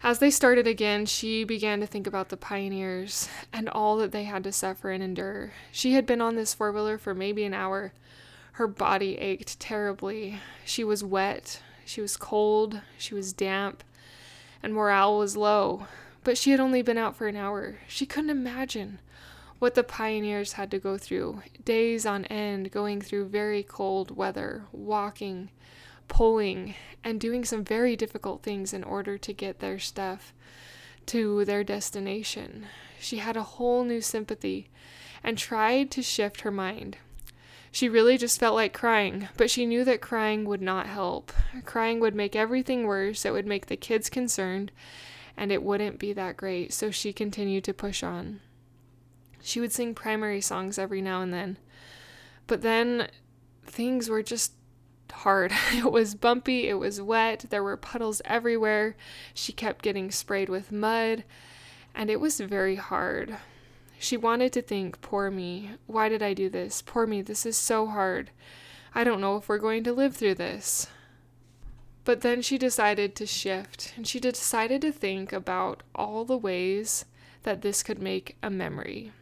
As 0.00 0.20
they 0.20 0.30
started 0.30 0.68
again, 0.68 1.06
she 1.06 1.42
began 1.42 1.80
to 1.80 1.88
think 1.88 2.06
about 2.06 2.28
the 2.28 2.36
pioneers 2.36 3.28
and 3.52 3.68
all 3.68 3.96
that 3.96 4.12
they 4.12 4.22
had 4.22 4.44
to 4.44 4.52
suffer 4.52 4.92
and 4.92 5.02
endure. 5.02 5.54
She 5.72 5.94
had 5.94 6.06
been 6.06 6.20
on 6.20 6.36
this 6.36 6.54
four 6.54 6.70
wheeler 6.70 6.98
for 6.98 7.16
maybe 7.16 7.42
an 7.42 7.52
hour. 7.52 7.92
Her 8.52 8.68
body 8.68 9.18
ached 9.18 9.58
terribly. 9.58 10.38
She 10.64 10.84
was 10.84 11.02
wet, 11.02 11.60
she 11.84 12.00
was 12.00 12.16
cold, 12.16 12.82
she 12.96 13.16
was 13.16 13.32
damp, 13.32 13.82
and 14.62 14.72
morale 14.72 15.18
was 15.18 15.36
low. 15.36 15.88
But 16.22 16.38
she 16.38 16.52
had 16.52 16.60
only 16.60 16.82
been 16.82 16.96
out 16.96 17.16
for 17.16 17.26
an 17.26 17.34
hour. 17.34 17.80
She 17.88 18.06
couldn't 18.06 18.30
imagine 18.30 19.00
what 19.60 19.74
the 19.74 19.84
pioneers 19.84 20.54
had 20.54 20.70
to 20.70 20.78
go 20.78 20.96
through 20.98 21.42
days 21.64 22.06
on 22.06 22.24
end, 22.24 22.72
going 22.72 23.00
through 23.00 23.28
very 23.28 23.62
cold 23.62 24.16
weather, 24.16 24.64
walking, 24.72 25.50
pulling, 26.08 26.74
and 27.04 27.20
doing 27.20 27.44
some 27.44 27.62
very 27.62 27.94
difficult 27.94 28.42
things 28.42 28.72
in 28.72 28.82
order 28.82 29.18
to 29.18 29.32
get 29.34 29.60
their 29.60 29.78
stuff 29.78 30.32
to 31.06 31.44
their 31.44 31.62
destination. 31.62 32.66
She 32.98 33.18
had 33.18 33.36
a 33.36 33.42
whole 33.42 33.84
new 33.84 34.00
sympathy 34.00 34.70
and 35.22 35.36
tried 35.36 35.90
to 35.92 36.02
shift 36.02 36.40
her 36.40 36.50
mind. 36.50 36.96
She 37.70 37.88
really 37.88 38.16
just 38.16 38.40
felt 38.40 38.54
like 38.54 38.72
crying, 38.72 39.28
but 39.36 39.50
she 39.50 39.66
knew 39.66 39.84
that 39.84 40.00
crying 40.00 40.46
would 40.46 40.62
not 40.62 40.86
help. 40.86 41.32
Crying 41.66 42.00
would 42.00 42.14
make 42.14 42.34
everything 42.34 42.84
worse, 42.84 43.26
it 43.26 43.32
would 43.32 43.46
make 43.46 43.66
the 43.66 43.76
kids 43.76 44.08
concerned, 44.08 44.72
and 45.36 45.52
it 45.52 45.62
wouldn't 45.62 45.98
be 45.98 46.14
that 46.14 46.38
great, 46.38 46.72
so 46.72 46.90
she 46.90 47.12
continued 47.12 47.64
to 47.64 47.74
push 47.74 48.02
on. 48.02 48.40
She 49.42 49.60
would 49.60 49.72
sing 49.72 49.94
primary 49.94 50.40
songs 50.40 50.78
every 50.78 51.02
now 51.02 51.22
and 51.22 51.32
then. 51.32 51.58
But 52.46 52.62
then 52.62 53.08
things 53.64 54.08
were 54.08 54.22
just 54.22 54.52
hard. 55.10 55.52
It 55.72 55.90
was 55.90 56.14
bumpy, 56.14 56.68
it 56.68 56.74
was 56.74 57.00
wet, 57.00 57.46
there 57.50 57.62
were 57.62 57.76
puddles 57.76 58.22
everywhere. 58.24 58.96
She 59.34 59.52
kept 59.52 59.82
getting 59.82 60.10
sprayed 60.10 60.48
with 60.48 60.72
mud, 60.72 61.24
and 61.94 62.10
it 62.10 62.20
was 62.20 62.40
very 62.40 62.76
hard. 62.76 63.36
She 63.98 64.16
wanted 64.16 64.52
to 64.54 64.62
think, 64.62 65.00
Poor 65.00 65.30
me, 65.30 65.72
why 65.86 66.08
did 66.08 66.22
I 66.22 66.34
do 66.34 66.48
this? 66.48 66.82
Poor 66.82 67.06
me, 67.06 67.22
this 67.22 67.44
is 67.44 67.56
so 67.56 67.86
hard. 67.86 68.30
I 68.94 69.04
don't 69.04 69.20
know 69.20 69.36
if 69.36 69.48
we're 69.48 69.58
going 69.58 69.84
to 69.84 69.92
live 69.92 70.16
through 70.16 70.34
this. 70.36 70.88
But 72.04 72.22
then 72.22 72.42
she 72.42 72.58
decided 72.58 73.14
to 73.16 73.26
shift, 73.26 73.92
and 73.96 74.06
she 74.06 74.18
decided 74.18 74.80
to 74.80 74.90
think 74.90 75.32
about 75.32 75.82
all 75.94 76.24
the 76.24 76.38
ways 76.38 77.04
that 77.42 77.62
this 77.62 77.82
could 77.82 78.00
make 78.00 78.36
a 78.42 78.50
memory. 78.50 79.12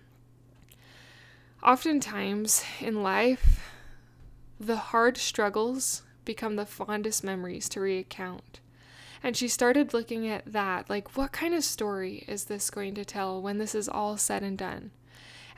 Oftentimes 1.63 2.65
in 2.81 3.03
life, 3.03 3.61
the 4.61 4.77
hard 4.77 5.17
struggles 5.17 6.03
become 6.25 6.57
the 6.57 6.67
fondest 6.67 7.25
memories 7.25 7.69
to 7.71 7.81
recount. 7.81 8.61
And 9.23 9.37
she 9.37 9.49
started 9.49 9.93
looking 9.93 10.29
at 10.29 10.53
that 10.53 10.89
like, 10.89 11.17
what 11.17 11.33
kind 11.33 11.55
of 11.55 11.65
story 11.65 12.25
is 12.29 12.45
this 12.45 12.71
going 12.71 12.95
to 12.95 13.05
tell 13.05 13.43
when 13.43 13.59
this 13.59 13.75
is 13.75 13.89
all 13.89 14.17
said 14.17 14.45
and 14.45 14.57
done? 14.57 14.93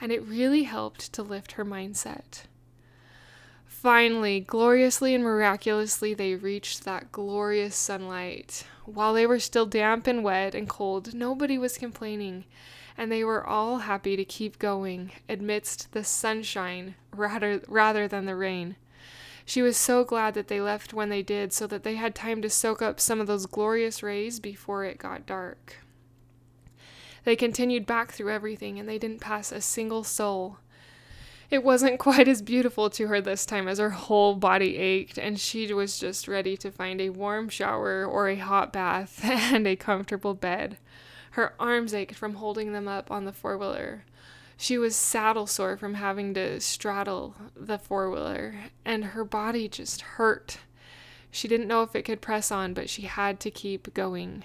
And 0.00 0.10
it 0.10 0.26
really 0.26 0.62
helped 0.62 1.12
to 1.12 1.22
lift 1.22 1.52
her 1.52 1.64
mindset. 1.66 2.44
Finally, 3.66 4.40
gloriously 4.40 5.14
and 5.14 5.22
miraculously, 5.22 6.14
they 6.14 6.34
reached 6.34 6.84
that 6.84 7.12
glorious 7.12 7.76
sunlight. 7.76 8.64
While 8.86 9.12
they 9.12 9.26
were 9.26 9.38
still 9.38 9.66
damp 9.66 10.06
and 10.06 10.24
wet 10.24 10.54
and 10.54 10.68
cold, 10.68 11.12
nobody 11.12 11.58
was 11.58 11.76
complaining 11.76 12.44
and 13.00 13.10
they 13.10 13.24
were 13.24 13.46
all 13.46 13.78
happy 13.78 14.14
to 14.14 14.26
keep 14.26 14.58
going 14.58 15.10
amidst 15.26 15.90
the 15.92 16.04
sunshine 16.04 16.94
rather, 17.16 17.62
rather 17.66 18.06
than 18.06 18.26
the 18.26 18.36
rain. 18.36 18.76
She 19.46 19.62
was 19.62 19.78
so 19.78 20.04
glad 20.04 20.34
that 20.34 20.48
they 20.48 20.60
left 20.60 20.92
when 20.92 21.08
they 21.08 21.22
did 21.22 21.54
so 21.54 21.66
that 21.68 21.82
they 21.82 21.94
had 21.94 22.14
time 22.14 22.42
to 22.42 22.50
soak 22.50 22.82
up 22.82 23.00
some 23.00 23.18
of 23.18 23.26
those 23.26 23.46
glorious 23.46 24.02
rays 24.02 24.38
before 24.38 24.84
it 24.84 24.98
got 24.98 25.24
dark. 25.24 25.78
They 27.24 27.36
continued 27.36 27.86
back 27.86 28.12
through 28.12 28.32
everything 28.34 28.78
and 28.78 28.86
they 28.86 28.98
didn't 28.98 29.22
pass 29.22 29.50
a 29.50 29.62
single 29.62 30.04
soul. 30.04 30.58
It 31.50 31.64
wasn't 31.64 31.98
quite 31.98 32.28
as 32.28 32.42
beautiful 32.42 32.90
to 32.90 33.06
her 33.06 33.22
this 33.22 33.46
time 33.46 33.66
as 33.66 33.78
her 33.78 33.90
whole 33.90 34.34
body 34.34 34.76
ached, 34.76 35.16
and 35.16 35.40
she 35.40 35.72
was 35.72 35.98
just 35.98 36.28
ready 36.28 36.54
to 36.58 36.70
find 36.70 37.00
a 37.00 37.08
warm 37.08 37.48
shower 37.48 38.04
or 38.04 38.28
a 38.28 38.36
hot 38.36 38.74
bath 38.74 39.20
and 39.24 39.66
a 39.66 39.74
comfortable 39.74 40.34
bed. 40.34 40.76
Her 41.30 41.54
arms 41.60 41.94
ached 41.94 42.16
from 42.16 42.34
holding 42.34 42.72
them 42.72 42.88
up 42.88 43.10
on 43.10 43.24
the 43.24 43.32
four 43.32 43.56
wheeler. 43.56 44.04
She 44.56 44.76
was 44.76 44.96
saddle 44.96 45.46
sore 45.46 45.76
from 45.76 45.94
having 45.94 46.34
to 46.34 46.60
straddle 46.60 47.34
the 47.56 47.78
four 47.78 48.10
wheeler, 48.10 48.54
and 48.84 49.06
her 49.06 49.24
body 49.24 49.68
just 49.68 50.00
hurt. 50.02 50.58
She 51.30 51.48
didn't 51.48 51.68
know 51.68 51.82
if 51.82 51.94
it 51.94 52.02
could 52.02 52.20
press 52.20 52.50
on, 52.50 52.74
but 52.74 52.90
she 52.90 53.02
had 53.02 53.38
to 53.40 53.50
keep 53.50 53.94
going. 53.94 54.44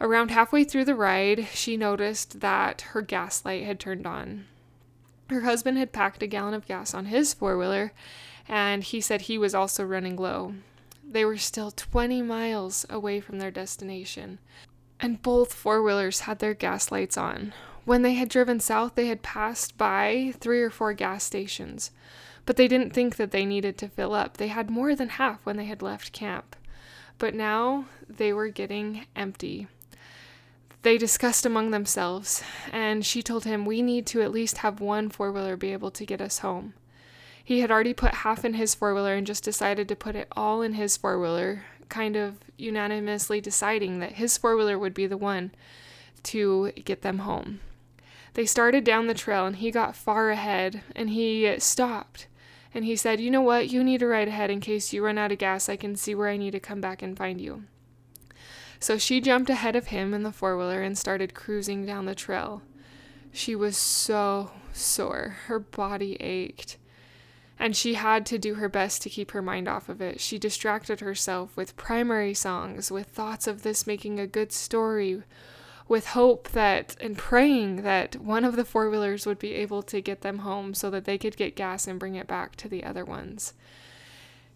Around 0.00 0.30
halfway 0.30 0.64
through 0.64 0.86
the 0.86 0.94
ride, 0.94 1.46
she 1.52 1.76
noticed 1.76 2.40
that 2.40 2.80
her 2.92 3.02
gas 3.02 3.44
light 3.44 3.64
had 3.64 3.78
turned 3.78 4.06
on. 4.06 4.46
Her 5.28 5.42
husband 5.42 5.76
had 5.78 5.92
packed 5.92 6.22
a 6.22 6.26
gallon 6.26 6.54
of 6.54 6.66
gas 6.66 6.94
on 6.94 7.06
his 7.06 7.34
four 7.34 7.58
wheeler, 7.58 7.92
and 8.48 8.82
he 8.82 9.00
said 9.00 9.22
he 9.22 9.38
was 9.38 9.54
also 9.54 9.84
running 9.84 10.16
low. 10.16 10.54
They 11.08 11.24
were 11.24 11.36
still 11.36 11.70
20 11.70 12.22
miles 12.22 12.86
away 12.88 13.20
from 13.20 13.38
their 13.38 13.50
destination 13.50 14.38
and 15.00 15.22
both 15.22 15.52
four 15.52 15.82
wheelers 15.82 16.20
had 16.20 16.38
their 16.38 16.54
gas 16.54 16.90
lights 16.90 17.16
on. 17.16 17.52
When 17.84 18.02
they 18.02 18.14
had 18.14 18.28
driven 18.28 18.58
south, 18.60 18.94
they 18.94 19.06
had 19.06 19.22
passed 19.22 19.78
by 19.78 20.34
three 20.40 20.60
or 20.60 20.70
four 20.70 20.92
gas 20.92 21.22
stations, 21.22 21.90
but 22.44 22.56
they 22.56 22.66
didn't 22.66 22.92
think 22.92 23.16
that 23.16 23.30
they 23.30 23.44
needed 23.44 23.78
to 23.78 23.88
fill 23.88 24.14
up. 24.14 24.36
They 24.36 24.48
had 24.48 24.70
more 24.70 24.94
than 24.94 25.10
half 25.10 25.44
when 25.44 25.56
they 25.56 25.66
had 25.66 25.82
left 25.82 26.12
camp, 26.12 26.56
but 27.18 27.34
now 27.34 27.86
they 28.08 28.32
were 28.32 28.48
getting 28.48 29.06
empty. 29.14 29.68
They 30.82 30.98
discussed 30.98 31.44
among 31.44 31.70
themselves, 31.70 32.42
and 32.72 33.04
she 33.04 33.22
told 33.22 33.44
him, 33.44 33.64
We 33.64 33.82
need 33.82 34.06
to 34.06 34.22
at 34.22 34.32
least 34.32 34.58
have 34.58 34.80
one 34.80 35.08
four 35.08 35.32
wheeler 35.32 35.56
be 35.56 35.72
able 35.72 35.90
to 35.90 36.06
get 36.06 36.20
us 36.20 36.40
home. 36.40 36.74
He 37.42 37.60
had 37.60 37.70
already 37.70 37.94
put 37.94 38.14
half 38.14 38.44
in 38.44 38.54
his 38.54 38.74
four 38.74 38.94
wheeler 38.94 39.14
and 39.14 39.26
just 39.26 39.44
decided 39.44 39.88
to 39.88 39.96
put 39.96 40.16
it 40.16 40.26
all 40.36 40.62
in 40.62 40.74
his 40.74 40.96
four 40.96 41.20
wheeler, 41.20 41.64
kind 41.88 42.16
of 42.16 42.36
unanimously 42.56 43.40
deciding 43.40 43.98
that 44.00 44.12
his 44.12 44.36
four 44.38 44.56
wheeler 44.56 44.78
would 44.78 44.94
be 44.94 45.06
the 45.06 45.16
one 45.16 45.52
to 46.24 46.72
get 46.84 47.02
them 47.02 47.18
home. 47.18 47.60
They 48.34 48.46
started 48.46 48.84
down 48.84 49.06
the 49.06 49.14
trail 49.14 49.46
and 49.46 49.56
he 49.56 49.70
got 49.70 49.96
far 49.96 50.30
ahead 50.30 50.82
and 50.94 51.10
he 51.10 51.58
stopped 51.58 52.26
and 52.74 52.84
he 52.84 52.96
said, 52.96 53.20
You 53.20 53.30
know 53.30 53.40
what? 53.40 53.70
You 53.70 53.82
need 53.82 54.00
to 54.00 54.06
ride 54.06 54.28
ahead 54.28 54.50
in 54.50 54.60
case 54.60 54.92
you 54.92 55.02
run 55.02 55.16
out 55.16 55.32
of 55.32 55.38
gas. 55.38 55.68
I 55.68 55.76
can 55.76 55.96
see 55.96 56.14
where 56.14 56.28
I 56.28 56.36
need 56.36 56.50
to 56.50 56.60
come 56.60 56.80
back 56.80 57.00
and 57.00 57.16
find 57.16 57.40
you. 57.40 57.64
So 58.78 58.98
she 58.98 59.22
jumped 59.22 59.48
ahead 59.48 59.74
of 59.74 59.86
him 59.86 60.12
in 60.12 60.22
the 60.22 60.32
four 60.32 60.58
wheeler 60.58 60.82
and 60.82 60.98
started 60.98 61.32
cruising 61.32 61.86
down 61.86 62.04
the 62.04 62.14
trail. 62.14 62.60
She 63.32 63.54
was 63.54 63.76
so 63.78 64.50
sore, 64.74 65.36
her 65.46 65.58
body 65.58 66.16
ached 66.20 66.76
and 67.58 67.74
she 67.74 67.94
had 67.94 68.26
to 68.26 68.38
do 68.38 68.54
her 68.54 68.68
best 68.68 69.02
to 69.02 69.10
keep 69.10 69.30
her 69.30 69.42
mind 69.42 69.68
off 69.68 69.88
of 69.88 70.00
it. 70.00 70.20
She 70.20 70.38
distracted 70.38 71.00
herself 71.00 71.56
with 71.56 71.76
primary 71.76 72.34
songs, 72.34 72.90
with 72.90 73.06
thoughts 73.06 73.46
of 73.46 73.62
this 73.62 73.86
making 73.86 74.20
a 74.20 74.26
good 74.26 74.52
story, 74.52 75.22
with 75.88 76.08
hope 76.08 76.50
that 76.50 76.96
and 77.00 77.16
praying 77.16 77.82
that 77.82 78.16
one 78.16 78.44
of 78.44 78.56
the 78.56 78.64
four 78.64 78.90
wheelers 78.90 79.24
would 79.24 79.38
be 79.38 79.54
able 79.54 79.82
to 79.84 80.00
get 80.00 80.20
them 80.20 80.38
home 80.38 80.74
so 80.74 80.90
that 80.90 81.04
they 81.04 81.16
could 81.16 81.36
get 81.36 81.56
gas 81.56 81.86
and 81.86 81.98
bring 81.98 82.16
it 82.16 82.26
back 82.26 82.56
to 82.56 82.68
the 82.68 82.84
other 82.84 83.04
ones. 83.04 83.54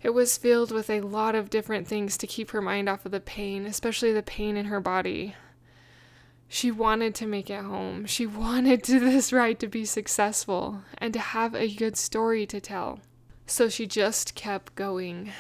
It 0.03 0.11
was 0.11 0.39
filled 0.39 0.73
with 0.73 0.89
a 0.89 1.03
lot 1.03 1.35
of 1.35 1.51
different 1.51 1.87
things 1.87 2.17
to 2.19 2.27
keep 2.27 2.51
her 2.51 2.63
mind 2.63 2.89
off 2.89 3.05
of 3.05 3.13
the 3.13 3.21
pain, 3.21 3.67
especially 3.67 4.13
the 4.13 4.23
pain 4.23 4.57
in 4.57 4.67
her 4.67 4.81
body. 4.81 5.35
She 6.53 6.73
wanted 6.73 7.15
to 7.15 7.29
make 7.29 7.49
it 7.49 7.63
home. 7.63 8.07
She 8.07 8.27
wanted 8.45 8.83
to 8.85 8.99
this 8.99 9.33
ride 9.33 9.61
to 9.61 9.69
be 9.69 9.85
successful 9.85 10.83
and 10.99 11.15
to 11.15 11.21
have 11.21 11.55
a 11.55 11.73
good 11.73 11.97
story 11.97 12.45
to 12.47 12.61
tell. 12.61 12.99
So 13.47 13.69
she 13.69 13.87
just 13.87 14.35
kept 14.35 14.75
going. 14.75 15.33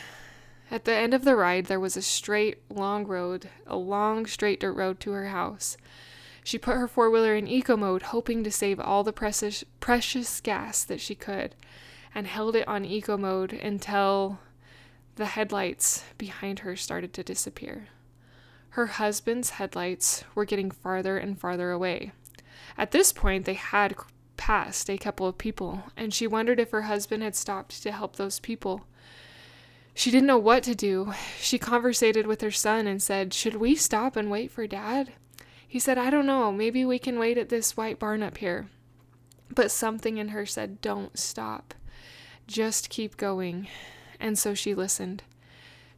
At 0.70 0.84
the 0.84 0.94
end 0.94 1.12
of 1.12 1.24
the 1.24 1.34
ride, 1.34 1.66
there 1.66 1.80
was 1.80 1.96
a 1.96 2.02
straight, 2.02 2.58
long 2.70 3.08
road, 3.08 3.50
a 3.66 3.76
long, 3.76 4.24
straight 4.24 4.60
dirt 4.60 4.74
road 4.74 5.00
to 5.00 5.10
her 5.10 5.26
house. 5.26 5.76
She 6.44 6.58
put 6.58 6.76
her 6.76 6.86
four 6.86 7.10
wheeler 7.10 7.34
in 7.34 7.48
eco 7.48 7.76
mode, 7.76 8.02
hoping 8.02 8.44
to 8.44 8.50
save 8.52 8.78
all 8.78 9.02
the 9.02 9.12
precious, 9.12 9.64
precious 9.80 10.40
gas 10.40 10.84
that 10.84 11.00
she 11.00 11.16
could, 11.16 11.56
and 12.14 12.28
held 12.28 12.54
it 12.54 12.68
on 12.68 12.84
eco 12.84 13.16
mode 13.16 13.52
until 13.52 14.38
the 15.16 15.26
headlights 15.26 16.04
behind 16.18 16.60
her 16.60 16.76
started 16.76 17.12
to 17.14 17.24
disappear. 17.24 17.88
Her 18.70 18.86
husband's 18.86 19.50
headlights 19.50 20.24
were 20.34 20.44
getting 20.44 20.70
farther 20.70 21.18
and 21.18 21.38
farther 21.38 21.70
away. 21.70 22.12
At 22.78 22.92
this 22.92 23.12
point, 23.12 23.44
they 23.44 23.54
had 23.54 23.96
passed 24.36 24.88
a 24.88 24.96
couple 24.96 25.26
of 25.26 25.38
people, 25.38 25.84
and 25.96 26.14
she 26.14 26.26
wondered 26.26 26.60
if 26.60 26.70
her 26.70 26.82
husband 26.82 27.22
had 27.22 27.34
stopped 27.34 27.82
to 27.82 27.92
help 27.92 28.16
those 28.16 28.38
people. 28.38 28.86
She 29.92 30.10
didn't 30.10 30.28
know 30.28 30.38
what 30.38 30.62
to 30.62 30.74
do. 30.74 31.12
She 31.40 31.58
conversated 31.58 32.26
with 32.26 32.40
her 32.40 32.50
son 32.50 32.86
and 32.86 33.02
said, 33.02 33.34
Should 33.34 33.56
we 33.56 33.74
stop 33.74 34.16
and 34.16 34.30
wait 34.30 34.50
for 34.50 34.66
dad? 34.66 35.12
He 35.66 35.78
said, 35.78 35.98
I 35.98 36.10
don't 36.10 36.26
know. 36.26 36.52
Maybe 36.52 36.84
we 36.84 36.98
can 36.98 37.18
wait 37.18 37.38
at 37.38 37.48
this 37.48 37.76
white 37.76 37.98
barn 37.98 38.22
up 38.22 38.38
here. 38.38 38.68
But 39.52 39.70
something 39.70 40.16
in 40.16 40.28
her 40.28 40.46
said, 40.46 40.80
Don't 40.80 41.18
stop. 41.18 41.74
Just 42.46 42.88
keep 42.88 43.16
going. 43.16 43.68
And 44.18 44.38
so 44.38 44.54
she 44.54 44.74
listened. 44.74 45.22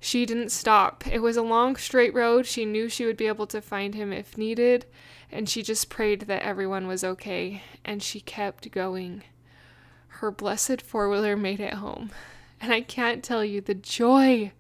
She 0.04 0.26
didn't 0.26 0.50
stop. 0.50 1.06
It 1.06 1.21
was 1.21 1.37
a 1.37 1.42
long, 1.42 1.76
straight 1.76 2.12
road. 2.12 2.44
She 2.44 2.64
knew 2.64 2.88
she 2.88 3.06
would 3.06 3.16
be 3.16 3.28
able 3.28 3.47
to 3.47 3.61
find 3.61 3.94
him 3.94 4.12
if 4.12 4.37
needed, 4.37 4.85
and 5.30 5.49
she 5.49 5.62
just 5.62 5.88
prayed 5.88 6.23
that 6.23 6.42
everyone 6.42 6.88
was 6.88 7.04
okay, 7.04 7.62
and 7.85 8.02
she 8.02 8.18
kept 8.18 8.73
going. 8.73 9.23
Her 10.09 10.32
blessed 10.32 10.82
four 10.82 11.09
wheeler 11.09 11.37
made 11.37 11.61
it 11.61 11.75
home, 11.75 12.11
and 12.61 12.73
I 12.73 12.80
can't 12.80 13.23
tell 13.23 13.44
you 13.44 13.61
the 13.61 13.75
joy 13.75 14.50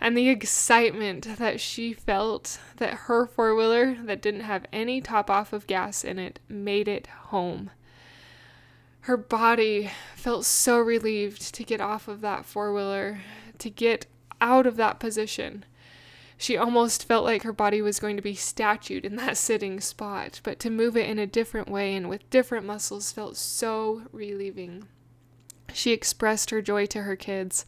and 0.00 0.16
the 0.16 0.28
excitement 0.28 1.38
that 1.38 1.60
she 1.60 1.92
felt 1.92 2.60
that 2.76 2.94
her 2.94 3.26
four 3.26 3.56
wheeler, 3.56 3.96
that 4.04 4.22
didn't 4.22 4.42
have 4.42 4.64
any 4.72 5.00
top 5.00 5.28
off 5.28 5.52
of 5.52 5.66
gas 5.66 6.04
in 6.04 6.20
it, 6.20 6.38
made 6.48 6.86
it 6.86 7.08
home. 7.08 7.72
Her 9.00 9.16
body 9.16 9.90
felt 10.14 10.44
so 10.44 10.78
relieved 10.78 11.52
to 11.56 11.64
get 11.64 11.80
off 11.80 12.06
of 12.06 12.20
that 12.20 12.44
four 12.44 12.72
wheeler, 12.72 13.22
to 13.58 13.70
get 13.70 14.06
out 14.40 14.66
of 14.66 14.76
that 14.76 15.00
position. 15.00 15.64
She 16.36 16.56
almost 16.56 17.04
felt 17.04 17.24
like 17.24 17.42
her 17.42 17.52
body 17.52 17.82
was 17.82 17.98
going 17.98 18.16
to 18.16 18.22
be 18.22 18.34
statued 18.34 19.04
in 19.04 19.16
that 19.16 19.36
sitting 19.38 19.80
spot, 19.80 20.40
but 20.44 20.60
to 20.60 20.70
move 20.70 20.96
it 20.96 21.08
in 21.08 21.18
a 21.18 21.26
different 21.26 21.68
way 21.68 21.96
and 21.96 22.08
with 22.08 22.30
different 22.30 22.64
muscles 22.64 23.10
felt 23.10 23.36
so 23.36 24.02
relieving. 24.12 24.86
She 25.74 25.92
expressed 25.92 26.50
her 26.50 26.62
joy 26.62 26.86
to 26.86 27.02
her 27.02 27.16
kids 27.16 27.66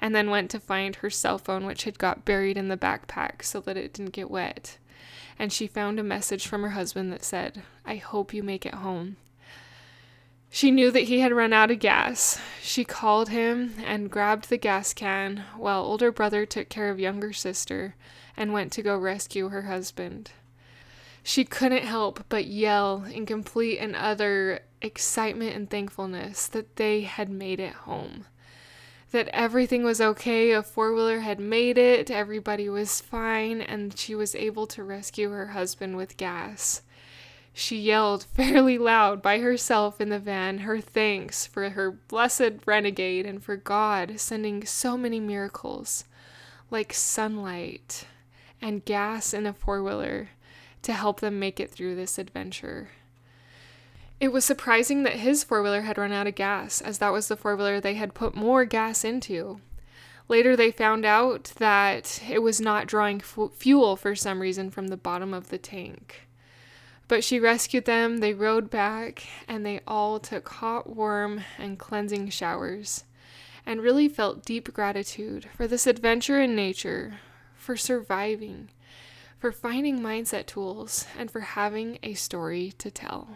and 0.00 0.14
then 0.14 0.30
went 0.30 0.50
to 0.50 0.60
find 0.60 0.96
her 0.96 1.10
cell 1.10 1.38
phone, 1.38 1.64
which 1.64 1.84
had 1.84 1.98
got 1.98 2.24
buried 2.24 2.56
in 2.56 2.68
the 2.68 2.76
backpack 2.76 3.42
so 3.42 3.60
that 3.60 3.76
it 3.76 3.92
didn't 3.92 4.12
get 4.12 4.30
wet. 4.30 4.78
And 5.38 5.52
she 5.52 5.66
found 5.66 6.00
a 6.00 6.02
message 6.02 6.46
from 6.46 6.62
her 6.62 6.70
husband 6.70 7.12
that 7.12 7.24
said, 7.24 7.62
I 7.84 7.96
hope 7.96 8.32
you 8.32 8.42
make 8.42 8.66
it 8.66 8.74
home. 8.74 9.16
She 10.50 10.70
knew 10.70 10.90
that 10.90 11.00
he 11.00 11.20
had 11.20 11.32
run 11.32 11.52
out 11.52 11.70
of 11.70 11.80
gas. 11.80 12.40
She 12.62 12.84
called 12.84 13.28
him 13.28 13.74
and 13.84 14.10
grabbed 14.10 14.48
the 14.48 14.56
gas 14.56 14.94
can 14.94 15.44
while 15.56 15.82
older 15.82 16.10
brother 16.10 16.46
took 16.46 16.68
care 16.68 16.88
of 16.88 16.98
younger 16.98 17.32
sister 17.32 17.94
and 18.36 18.52
went 18.52 18.72
to 18.72 18.82
go 18.82 18.96
rescue 18.96 19.48
her 19.48 19.62
husband. 19.62 20.30
She 21.22 21.44
couldn't 21.44 21.84
help 21.84 22.24
but 22.28 22.46
yell 22.46 23.04
in 23.04 23.26
complete 23.26 23.78
and 23.78 23.96
utter 23.96 24.60
excitement 24.80 25.56
and 25.56 25.68
thankfulness 25.68 26.46
that 26.46 26.76
they 26.76 27.02
had 27.02 27.28
made 27.28 27.58
it 27.58 27.72
home. 27.72 28.26
That 29.10 29.28
everything 29.28 29.82
was 29.82 30.00
okay, 30.00 30.52
a 30.52 30.62
four 30.62 30.94
wheeler 30.94 31.20
had 31.20 31.40
made 31.40 31.78
it, 31.78 32.10
everybody 32.10 32.68
was 32.68 33.00
fine, 33.00 33.60
and 33.60 33.98
she 33.98 34.14
was 34.14 34.34
able 34.34 34.66
to 34.68 34.84
rescue 34.84 35.30
her 35.30 35.48
husband 35.48 35.96
with 35.96 36.16
gas. 36.16 36.82
She 37.58 37.78
yelled 37.78 38.24
fairly 38.24 38.76
loud 38.76 39.22
by 39.22 39.38
herself 39.38 39.98
in 39.98 40.10
the 40.10 40.18
van 40.18 40.58
her 40.58 40.78
thanks 40.78 41.46
for 41.46 41.70
her 41.70 41.90
blessed 41.90 42.66
renegade 42.66 43.24
and 43.24 43.42
for 43.42 43.56
God 43.56 44.20
sending 44.20 44.66
so 44.66 44.98
many 44.98 45.20
miracles, 45.20 46.04
like 46.70 46.92
sunlight 46.92 48.06
and 48.60 48.84
gas 48.84 49.32
in 49.32 49.46
a 49.46 49.54
four 49.54 49.82
wheeler, 49.82 50.28
to 50.82 50.92
help 50.92 51.20
them 51.20 51.38
make 51.38 51.58
it 51.58 51.70
through 51.70 51.94
this 51.94 52.18
adventure. 52.18 52.90
It 54.20 54.32
was 54.32 54.44
surprising 54.44 55.04
that 55.04 55.14
his 55.14 55.42
four 55.42 55.62
wheeler 55.62 55.80
had 55.80 55.96
run 55.96 56.12
out 56.12 56.26
of 56.26 56.34
gas, 56.34 56.82
as 56.82 56.98
that 56.98 57.12
was 57.12 57.28
the 57.28 57.38
four 57.38 57.56
wheeler 57.56 57.80
they 57.80 57.94
had 57.94 58.12
put 58.12 58.34
more 58.34 58.66
gas 58.66 59.02
into. 59.02 59.62
Later, 60.28 60.56
they 60.56 60.70
found 60.70 61.06
out 61.06 61.54
that 61.56 62.20
it 62.28 62.42
was 62.42 62.60
not 62.60 62.86
drawing 62.86 63.18
fu- 63.18 63.48
fuel 63.48 63.96
for 63.96 64.14
some 64.14 64.40
reason 64.40 64.70
from 64.70 64.88
the 64.88 64.98
bottom 64.98 65.32
of 65.32 65.48
the 65.48 65.56
tank. 65.56 66.25
But 67.08 67.22
she 67.22 67.38
rescued 67.38 67.84
them, 67.84 68.18
they 68.18 68.34
rode 68.34 68.68
back, 68.68 69.24
and 69.46 69.64
they 69.64 69.80
all 69.86 70.18
took 70.18 70.48
hot, 70.48 70.96
warm, 70.96 71.42
and 71.56 71.78
cleansing 71.78 72.30
showers, 72.30 73.04
and 73.64 73.80
really 73.80 74.08
felt 74.08 74.44
deep 74.44 74.72
gratitude 74.72 75.48
for 75.56 75.68
this 75.68 75.86
adventure 75.86 76.40
in 76.40 76.56
nature, 76.56 77.20
for 77.54 77.76
surviving, 77.76 78.70
for 79.38 79.52
finding 79.52 80.00
mindset 80.00 80.46
tools, 80.46 81.06
and 81.16 81.30
for 81.30 81.40
having 81.40 81.98
a 82.02 82.14
story 82.14 82.72
to 82.78 82.90
tell. 82.90 83.28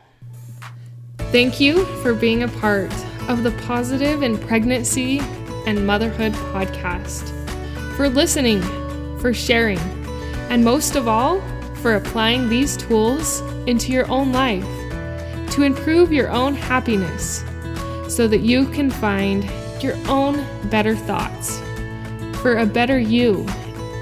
Thank 1.30 1.60
you 1.60 1.84
for 2.02 2.12
being 2.12 2.42
a 2.42 2.48
part 2.48 2.92
of 3.28 3.44
the 3.44 3.52
Positive 3.68 4.24
in 4.24 4.36
Pregnancy 4.36 5.20
and 5.66 5.86
Motherhood 5.86 6.32
podcast, 6.32 7.28
for 7.94 8.08
listening, 8.08 8.62
for 9.20 9.32
sharing, 9.32 9.78
and 10.48 10.64
most 10.64 10.96
of 10.96 11.06
all, 11.06 11.40
for 11.82 11.94
applying 11.94 12.48
these 12.48 12.76
tools 12.76 13.40
into 13.66 13.92
your 13.92 14.10
own 14.10 14.32
life 14.32 14.64
to 15.52 15.62
improve 15.62 16.12
your 16.12 16.30
own 16.30 16.54
happiness 16.54 17.44
so 18.08 18.28
that 18.28 18.40
you 18.40 18.66
can 18.66 18.90
find 18.90 19.48
your 19.82 19.96
own 20.08 20.44
better 20.68 20.94
thoughts 20.94 21.58
for 22.40 22.58
a 22.58 22.66
better 22.66 22.98
you 22.98 23.46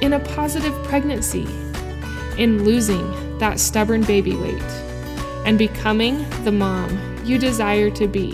in 0.00 0.12
a 0.12 0.20
positive 0.20 0.74
pregnancy, 0.84 1.46
in 2.36 2.64
losing 2.64 3.38
that 3.38 3.58
stubborn 3.58 4.02
baby 4.02 4.34
weight, 4.36 4.62
and 5.44 5.58
becoming 5.58 6.28
the 6.44 6.52
mom 6.52 6.98
you 7.24 7.38
desire 7.38 7.90
to 7.90 8.06
be 8.06 8.32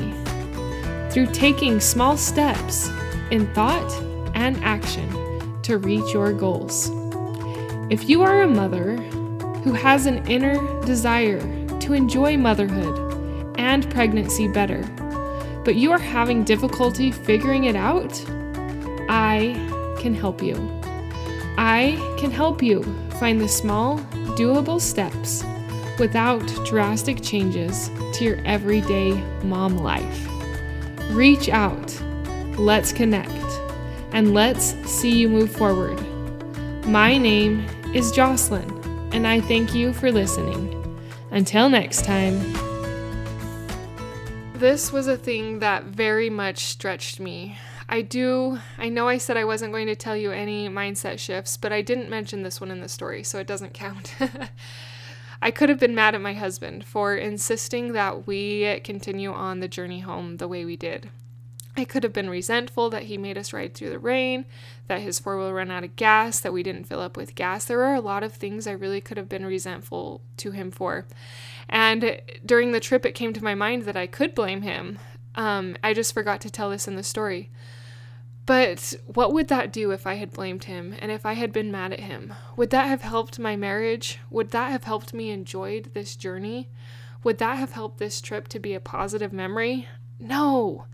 through 1.11 1.27
taking 1.33 1.81
small 1.81 2.17
steps 2.17 2.91
in 3.31 3.47
thought 3.55 3.93
and 4.35 4.63
action 4.65 5.09
to 5.63 5.79
reach 5.79 6.13
your 6.13 6.33
goals. 6.33 6.91
If 7.91 8.09
you 8.09 8.23
are 8.23 8.43
a 8.43 8.49
mother 8.49 8.97
who 9.65 9.73
has 9.73 10.05
an 10.05 10.25
inner 10.27 10.55
desire 10.83 11.41
to 11.81 11.95
enjoy 11.95 12.37
motherhood 12.37 13.57
and 13.57 13.91
pregnancy 13.91 14.47
better, 14.47 14.83
but 15.65 15.75
you 15.75 15.91
are 15.91 15.99
having 15.99 16.45
difficulty 16.45 17.11
figuring 17.11 17.65
it 17.65 17.75
out, 17.75 18.13
I 19.09 19.55
can 19.99 20.15
help 20.15 20.43
you. 20.43 20.55
I 21.57 21.97
can 22.19 22.31
help 22.31 22.63
you 22.63 22.83
find 23.19 23.41
the 23.41 23.49
small, 23.49 23.99
doable 24.37 24.79
steps 24.79 25.43
without 25.99 26.47
drastic 26.67 27.23
changes 27.23 27.91
to 28.13 28.25
your 28.25 28.39
everyday 28.45 29.13
mom 29.45 29.79
life. 29.79 30.29
Reach 31.11 31.49
out, 31.49 31.99
let's 32.59 32.93
connect, 32.93 33.31
and 34.13 34.35
let's 34.35 34.75
see 34.85 35.17
you 35.17 35.29
move 35.31 35.51
forward. 35.51 35.99
My 36.87 37.17
name 37.17 37.67
is 37.95 38.13
Jocelyn 38.13 38.74
and 39.15 39.29
I 39.29 39.41
thank 39.41 39.73
you 39.77 39.93
for 39.93 40.11
listening. 40.11 40.75
Until 41.31 41.69
next 41.69 42.05
time. 42.05 42.35
This 44.55 44.93
was 44.93 45.07
a 45.07 45.17
thing 45.17 45.61
that 45.61 45.85
very 45.85 46.29
much 46.29 46.65
stretched 46.65 47.21
me. 47.21 47.57
I 47.89 48.03
do, 48.03 48.59
I 48.77 48.89
know 48.89 49.07
I 49.07 49.19
said 49.19 49.37
I 49.37 49.45
wasn't 49.45 49.73
going 49.73 49.87
to 49.87 49.95
tell 49.95 50.17
you 50.17 50.33
any 50.33 50.69
mindset 50.69 51.21
shifts, 51.21 51.57
but 51.57 51.73
I 51.73 51.81
didn't 51.81 52.11
mention 52.11 52.43
this 52.43 52.61
one 52.61 52.73
in 52.73 52.81
the 52.81 52.89
story, 52.89 53.23
so 53.23 53.39
it 53.39 53.47
doesn't 53.47 53.73
count. 53.73 54.17
I 55.43 55.53
could 55.53 55.69
have 55.69 55.79
been 55.79 55.95
mad 55.95 56.17
at 56.17 56.21
my 56.21 56.35
husband 56.35 56.85
for 56.85 57.15
insisting 57.15 57.93
that 57.93 58.27
we 58.27 58.81
continue 58.83 59.33
on 59.33 59.61
the 59.61 59.69
journey 59.69 60.01
home 60.01 60.39
the 60.39 60.49
way 60.49 60.65
we 60.65 60.77
did. 60.77 61.11
I 61.77 61.85
could 61.85 62.05
have 62.05 62.13
been 62.13 62.31
resentful 62.31 62.89
that 62.91 63.05
he 63.05 63.19
made 63.19 63.37
us 63.37 63.53
ride 63.53 63.75
through 63.75 63.91
the 63.91 63.99
rain, 63.99 64.45
that 64.87 65.01
his 65.01 65.19
four 65.19 65.37
wheel 65.37 65.53
ran 65.53 65.71
out 65.71 65.83
of 65.83 65.97
gas, 65.97 66.39
that 66.41 66.53
we 66.53 66.63
didn't 66.63 66.85
fill 66.85 67.01
up 67.01 67.17
with 67.17 67.35
gas. 67.35 67.65
There 67.65 67.83
are 67.83 67.95
a 67.95 68.01
lot 68.01 68.23
of 68.23 68.33
things 68.33 68.67
I 68.67 68.73
really 68.73 69.01
could 69.01 69.17
have 69.17 69.29
been 69.29 69.45
resentful 69.45 70.23
to 70.37 70.53
him 70.53 70.71
for. 70.71 71.07
And 71.69 72.21
during 72.47 72.73
the 72.73 72.81
trip, 72.81 73.05
it 73.05 73.13
came 73.13 73.33
to 73.33 73.43
my 73.43 73.55
mind 73.55 73.83
that 73.85 73.97
I 73.97 74.07
could 74.07 74.35
blame 74.35 74.63
him. 74.63 74.99
Um, 75.35 75.77
I 75.83 75.95
just 75.95 76.15
forgot 76.15 76.41
to 76.43 76.51
tell 76.51 76.71
this 76.71 76.87
in 76.87 76.95
the 76.95 77.03
story. 77.03 77.51
But 78.47 78.95
what 79.07 79.33
would 79.33 79.49
that 79.49 79.73
do 79.73 79.91
if 79.91 80.07
I 80.07 80.15
had 80.15 80.31
blamed 80.31 80.65
him 80.65 80.95
and 80.99 81.11
if 81.11 81.25
I 81.25 81.33
had 81.33 81.53
been 81.53 81.73
mad 81.73 81.93
at 81.93 82.01
him? 82.01 82.35
Would 82.57 82.71
that 82.71 82.87
have 82.87 83.03
helped 83.03 83.39
my 83.39 83.57
marriage? 83.57 84.21
Would 84.31 84.51
that 84.51 84.71
have 84.71 84.85
helped 84.85 85.15
me 85.15 85.31
enjoy 85.31 85.81
this 85.81 86.15
journey? 86.15 86.69
Would 87.25 87.39
that 87.39 87.57
have 87.57 87.73
helped 87.73 87.99
this 87.99 88.21
trip 88.21 88.49
to 88.49 88.59
be 88.59 88.75
a 88.75 88.81
positive 88.81 89.33
memory? 89.33 89.89
No. 90.21 90.85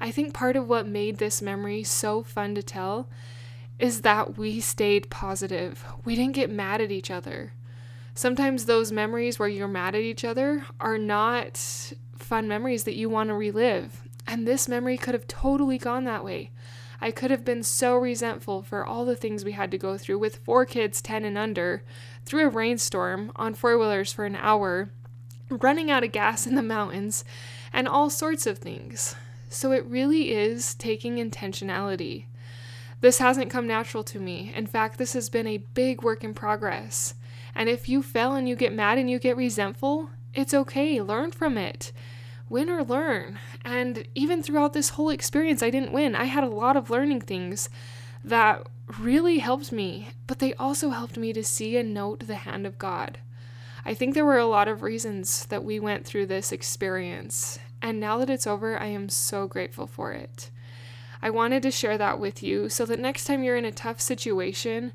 I 0.00 0.10
think 0.10 0.32
part 0.32 0.56
of 0.56 0.68
what 0.68 0.86
made 0.86 1.18
this 1.18 1.42
memory 1.42 1.82
so 1.82 2.22
fun 2.22 2.54
to 2.54 2.62
tell 2.62 3.08
is 3.78 4.02
that 4.02 4.36
we 4.36 4.60
stayed 4.60 5.10
positive. 5.10 5.84
We 6.04 6.14
didn't 6.16 6.34
get 6.34 6.50
mad 6.50 6.80
at 6.80 6.90
each 6.90 7.10
other. 7.10 7.52
Sometimes 8.14 8.64
those 8.64 8.90
memories 8.90 9.38
where 9.38 9.48
you're 9.48 9.68
mad 9.68 9.94
at 9.94 10.00
each 10.00 10.24
other 10.24 10.64
are 10.80 10.98
not 10.98 11.92
fun 12.16 12.48
memories 12.48 12.84
that 12.84 12.96
you 12.96 13.08
want 13.08 13.28
to 13.28 13.34
relive. 13.34 14.02
And 14.26 14.46
this 14.46 14.68
memory 14.68 14.98
could 14.98 15.14
have 15.14 15.28
totally 15.28 15.78
gone 15.78 16.04
that 16.04 16.24
way. 16.24 16.50
I 17.00 17.12
could 17.12 17.30
have 17.30 17.44
been 17.44 17.62
so 17.62 17.96
resentful 17.96 18.62
for 18.62 18.84
all 18.84 19.04
the 19.04 19.14
things 19.14 19.44
we 19.44 19.52
had 19.52 19.70
to 19.70 19.78
go 19.78 19.96
through 19.96 20.18
with 20.18 20.38
four 20.38 20.66
kids 20.66 21.00
10 21.00 21.24
and 21.24 21.38
under, 21.38 21.84
through 22.24 22.44
a 22.44 22.50
rainstorm, 22.50 23.30
on 23.36 23.54
four 23.54 23.78
wheelers 23.78 24.12
for 24.12 24.24
an 24.24 24.34
hour, 24.34 24.90
running 25.48 25.90
out 25.90 26.02
of 26.02 26.10
gas 26.10 26.46
in 26.46 26.56
the 26.56 26.62
mountains, 26.62 27.24
and 27.72 27.86
all 27.86 28.10
sorts 28.10 28.46
of 28.46 28.58
things. 28.58 29.14
So 29.48 29.72
it 29.72 29.84
really 29.86 30.32
is 30.32 30.74
taking 30.74 31.16
intentionality. 31.16 32.26
This 33.00 33.18
hasn't 33.18 33.50
come 33.50 33.66
natural 33.66 34.02
to 34.04 34.18
me. 34.18 34.52
In 34.54 34.66
fact, 34.66 34.98
this 34.98 35.12
has 35.12 35.28
been 35.30 35.46
a 35.46 35.64
big 35.74 36.02
work 36.02 36.24
in 36.24 36.34
progress. 36.34 37.14
And 37.54 37.68
if 37.68 37.88
you 37.88 38.02
fail 38.02 38.34
and 38.34 38.48
you 38.48 38.56
get 38.56 38.72
mad 38.72 38.98
and 38.98 39.10
you 39.10 39.18
get 39.18 39.36
resentful, 39.36 40.10
it's 40.34 40.54
okay. 40.54 41.00
Learn 41.00 41.30
from 41.32 41.56
it. 41.56 41.92
Win 42.48 42.68
or 42.68 42.82
learn. 42.82 43.38
And 43.64 44.06
even 44.14 44.42
throughout 44.42 44.72
this 44.72 44.90
whole 44.90 45.10
experience, 45.10 45.62
I 45.62 45.70
didn't 45.70 45.92
win. 45.92 46.14
I 46.14 46.24
had 46.24 46.44
a 46.44 46.48
lot 46.48 46.76
of 46.76 46.90
learning 46.90 47.22
things. 47.22 47.68
that 48.24 48.66
really 48.98 49.38
helped 49.38 49.70
me, 49.72 50.08
but 50.26 50.38
they 50.38 50.54
also 50.54 50.90
helped 50.90 51.16
me 51.16 51.32
to 51.32 51.44
see 51.44 51.76
and 51.76 51.92
note 51.92 52.26
the 52.26 52.36
hand 52.36 52.66
of 52.66 52.78
God. 52.78 53.18
I 53.84 53.94
think 53.94 54.14
there 54.14 54.24
were 54.24 54.38
a 54.38 54.46
lot 54.46 54.68
of 54.68 54.82
reasons 54.82 55.46
that 55.46 55.64
we 55.64 55.78
went 55.78 56.04
through 56.04 56.26
this 56.26 56.52
experience, 56.52 57.58
and 57.80 58.00
now 58.00 58.18
that 58.18 58.30
it's 58.30 58.46
over, 58.46 58.78
I 58.78 58.86
am 58.86 59.08
so 59.08 59.46
grateful 59.46 59.86
for 59.86 60.12
it. 60.12 60.50
I 61.20 61.30
wanted 61.30 61.62
to 61.62 61.70
share 61.70 61.98
that 61.98 62.20
with 62.20 62.42
you 62.42 62.68
so 62.68 62.84
that 62.86 63.00
next 63.00 63.24
time 63.24 63.42
you're 63.42 63.56
in 63.56 63.64
a 63.64 63.72
tough 63.72 64.00
situation 64.00 64.92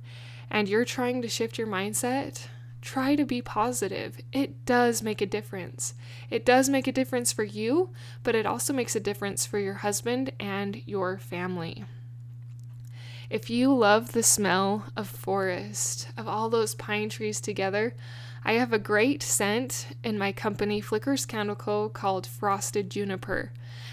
and 0.50 0.70
you're 0.70 0.86
trying 0.86 1.22
to 1.22 1.28
shift 1.28 1.58
your 1.58 1.68
mindset, 1.68 2.48
try 2.82 3.16
to 3.16 3.26
be 3.26 3.42
positive. 3.42 4.20
It 4.32 4.66
does 4.66 5.02
make 5.02 5.22
a 5.22 5.26
difference. 5.26 5.94
It 6.30 6.46
does 6.46 6.70
make 6.70 6.88
a 6.88 6.92
difference 6.92 7.32
for 7.32 7.44
you, 7.44 7.90
but 8.24 8.36
it 8.36 8.46
also 8.46 8.74
makes 8.74 8.96
a 8.96 9.00
difference 9.00 9.46
for 9.46 9.60
your 9.60 9.76
husband 9.76 10.32
and 10.40 10.82
your 10.86 11.18
family. 11.18 11.86
If 13.30 13.50
you 13.50 13.74
love 13.74 14.12
the 14.12 14.22
smell 14.22 14.86
of 14.96 15.08
forest, 15.08 16.10
of 16.18 16.28
all 16.28 16.50
those 16.50 16.76
pine 16.76 17.10
trees 17.10 17.42
together, 17.42 17.96
I 18.46 18.54
have 18.54 18.74
a 18.74 18.80
great 18.80 19.24
scent 19.24 19.88
in 20.04 20.18
my 20.18 20.34
company 20.34 20.82
Flickers 20.82 21.26
Candle 21.26 21.56
Co. 21.56 21.88
called 21.88 22.28
Frosted 22.28 22.90
Juniper. 22.90 23.52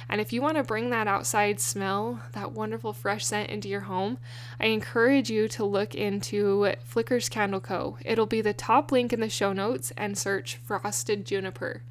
And 0.08 0.20
if 0.20 0.32
you 0.32 0.42
want 0.42 0.56
to 0.56 0.64
bring 0.64 0.90
that 0.90 1.06
outside 1.06 1.60
smell, 1.60 2.20
that 2.32 2.50
wonderful 2.50 2.92
fresh 2.92 3.24
scent 3.24 3.48
into 3.48 3.68
your 3.68 3.82
home, 3.82 4.18
I 4.58 4.66
encourage 4.66 5.30
you 5.30 5.46
to 5.48 5.64
look 5.64 5.94
into 5.94 6.74
Flickers 6.82 7.28
Candle 7.28 7.60
Co. 7.60 7.96
It'll 8.04 8.26
be 8.26 8.40
the 8.40 8.52
top 8.52 8.90
link 8.90 9.12
in 9.12 9.20
the 9.20 9.28
show 9.28 9.52
notes 9.52 9.92
and 9.96 10.18
search 10.18 10.56
Frosted 10.56 11.24
Juniper. 11.24 11.82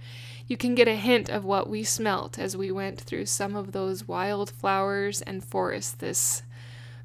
You 0.46 0.58
can 0.58 0.76
get 0.76 0.90
a 0.90 0.96
hint 0.96 1.30
of 1.30 1.46
what 1.46 1.70
we 1.70 1.86
smelt 1.86 2.38
as 2.38 2.58
we 2.58 2.72
went 2.72 3.00
through 3.00 3.28
some 3.28 3.56
of 3.56 3.72
those 3.72 4.06
wildflowers 4.06 5.22
and 5.22 5.42
forests 5.42 5.94
this 5.94 6.44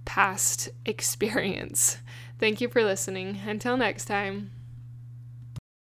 past 0.05 0.69
experience. 0.85 1.99
Thank 2.41 2.61
you 2.61 2.69
for 2.69 2.83
listening. 2.83 3.41
Until 3.47 3.77
next 3.77 4.07
time. 4.07 4.51